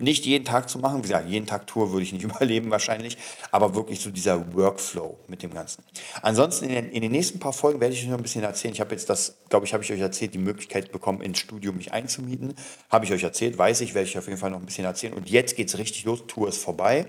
nicht 0.00 0.26
jeden 0.26 0.44
Tag 0.44 0.68
zu 0.68 0.78
machen. 0.78 0.98
Wie 0.98 1.02
gesagt, 1.02 1.28
jeden 1.28 1.46
Tag 1.46 1.66
Tour 1.66 1.92
würde 1.92 2.02
ich 2.02 2.12
nicht 2.12 2.24
überleben 2.24 2.70
wahrscheinlich, 2.70 3.16
aber 3.50 3.74
wirklich 3.74 4.00
so 4.00 4.10
dieser 4.10 4.54
Workflow 4.54 5.18
mit 5.28 5.42
dem 5.42 5.52
Ganzen. 5.52 5.84
Ansonsten 6.22 6.66
in 6.66 6.70
den, 6.70 6.90
in 6.90 7.02
den 7.02 7.12
nächsten 7.12 7.38
paar 7.38 7.52
Folgen 7.52 7.80
werde 7.80 7.94
ich 7.94 8.02
euch 8.02 8.08
noch 8.08 8.16
ein 8.16 8.22
bisschen 8.22 8.42
erzählen. 8.42 8.74
Ich 8.74 8.80
habe 8.80 8.92
jetzt 8.92 9.08
das, 9.08 9.36
glaube 9.48 9.66
ich, 9.66 9.72
habe 9.72 9.84
ich 9.84 9.92
euch 9.92 10.00
erzählt, 10.00 10.34
die 10.34 10.38
Möglichkeit 10.38 10.92
bekommen, 10.92 11.20
ins 11.20 11.38
Studio 11.38 11.72
mich 11.72 11.92
einzumieten. 11.92 12.54
Habe 12.88 13.04
ich 13.04 13.12
euch 13.12 13.22
erzählt, 13.22 13.58
weiß 13.58 13.80
ich, 13.82 13.94
werde 13.94 14.08
ich 14.08 14.18
auf 14.18 14.26
jeden 14.26 14.38
Fall 14.38 14.50
noch 14.50 14.60
ein 14.60 14.66
bisschen 14.66 14.84
erzählen. 14.84 15.12
Und 15.12 15.28
jetzt 15.28 15.56
geht 15.56 15.68
es 15.68 15.78
richtig 15.78 16.04
los, 16.04 16.24
Tour 16.26 16.48
ist 16.48 16.62
vorbei. 16.62 17.06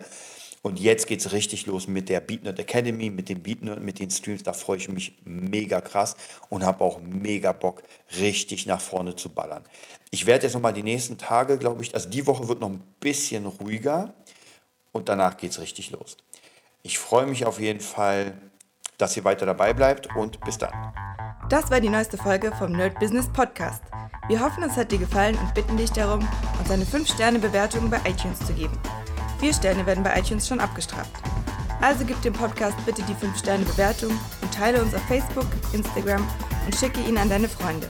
Und 0.63 0.79
jetzt 0.79 1.07
geht 1.07 1.21
es 1.21 1.31
richtig 1.31 1.65
los 1.65 1.87
mit 1.87 2.07
der 2.07 2.19
BeatNut 2.19 2.59
Academy, 2.59 3.09
mit 3.09 3.29
dem 3.29 3.41
BeatNut, 3.41 3.81
mit 3.81 3.99
den 3.99 4.11
Streams. 4.11 4.43
Da 4.43 4.53
freue 4.53 4.77
ich 4.77 4.89
mich 4.89 5.13
mega 5.25 5.81
krass 5.81 6.15
und 6.49 6.63
habe 6.63 6.83
auch 6.83 7.01
mega 7.01 7.51
Bock, 7.51 7.81
richtig 8.19 8.67
nach 8.67 8.79
vorne 8.79 9.15
zu 9.15 9.29
ballern. 9.29 9.63
Ich 10.13 10.25
werde 10.25 10.43
jetzt 10.43 10.53
nochmal 10.53 10.73
die 10.73 10.83
nächsten 10.83 11.17
Tage, 11.17 11.57
glaube 11.57 11.83
ich, 11.83 11.95
also 11.95 12.09
die 12.09 12.27
Woche 12.27 12.49
wird 12.49 12.59
noch 12.59 12.69
ein 12.69 12.83
bisschen 12.99 13.45
ruhiger 13.45 14.13
und 14.91 15.07
danach 15.07 15.37
geht 15.37 15.51
es 15.51 15.61
richtig 15.61 15.91
los. 15.91 16.17
Ich 16.83 16.99
freue 16.99 17.25
mich 17.25 17.45
auf 17.45 17.61
jeden 17.61 17.79
Fall, 17.79 18.33
dass 18.97 19.15
ihr 19.15 19.23
weiter 19.23 19.45
dabei 19.45 19.73
bleibt 19.73 20.13
und 20.17 20.41
bis 20.41 20.57
dann. 20.57 20.73
Das 21.47 21.71
war 21.71 21.79
die 21.79 21.87
neueste 21.87 22.17
Folge 22.17 22.51
vom 22.51 22.73
Nerd 22.73 22.99
Business 22.99 23.29
Podcast. 23.31 23.81
Wir 24.27 24.41
hoffen, 24.41 24.63
es 24.63 24.75
hat 24.75 24.91
dir 24.91 24.97
gefallen 24.97 25.37
und 25.37 25.53
bitten 25.53 25.77
dich 25.77 25.91
darum, 25.91 26.27
uns 26.59 26.69
eine 26.69 26.83
5-Sterne-Bewertung 26.83 27.89
bei 27.89 28.01
iTunes 28.05 28.39
zu 28.45 28.51
geben. 28.51 28.77
Vier 29.39 29.53
Sterne 29.53 29.85
werden 29.85 30.03
bei 30.03 30.19
iTunes 30.19 30.45
schon 30.45 30.59
abgestraft. 30.59 31.11
Also 31.79 32.03
gib 32.03 32.21
dem 32.21 32.33
Podcast 32.33 32.75
bitte 32.85 33.01
die 33.03 33.15
5-Sterne-Bewertung 33.15 34.11
und 34.41 34.53
teile 34.53 34.81
uns 34.81 34.93
auf 34.93 35.03
Facebook, 35.03 35.47
Instagram 35.71 36.27
und 36.65 36.75
schicke 36.75 36.99
ihn 36.99 37.17
an 37.17 37.29
deine 37.29 37.47
Freunde. 37.47 37.89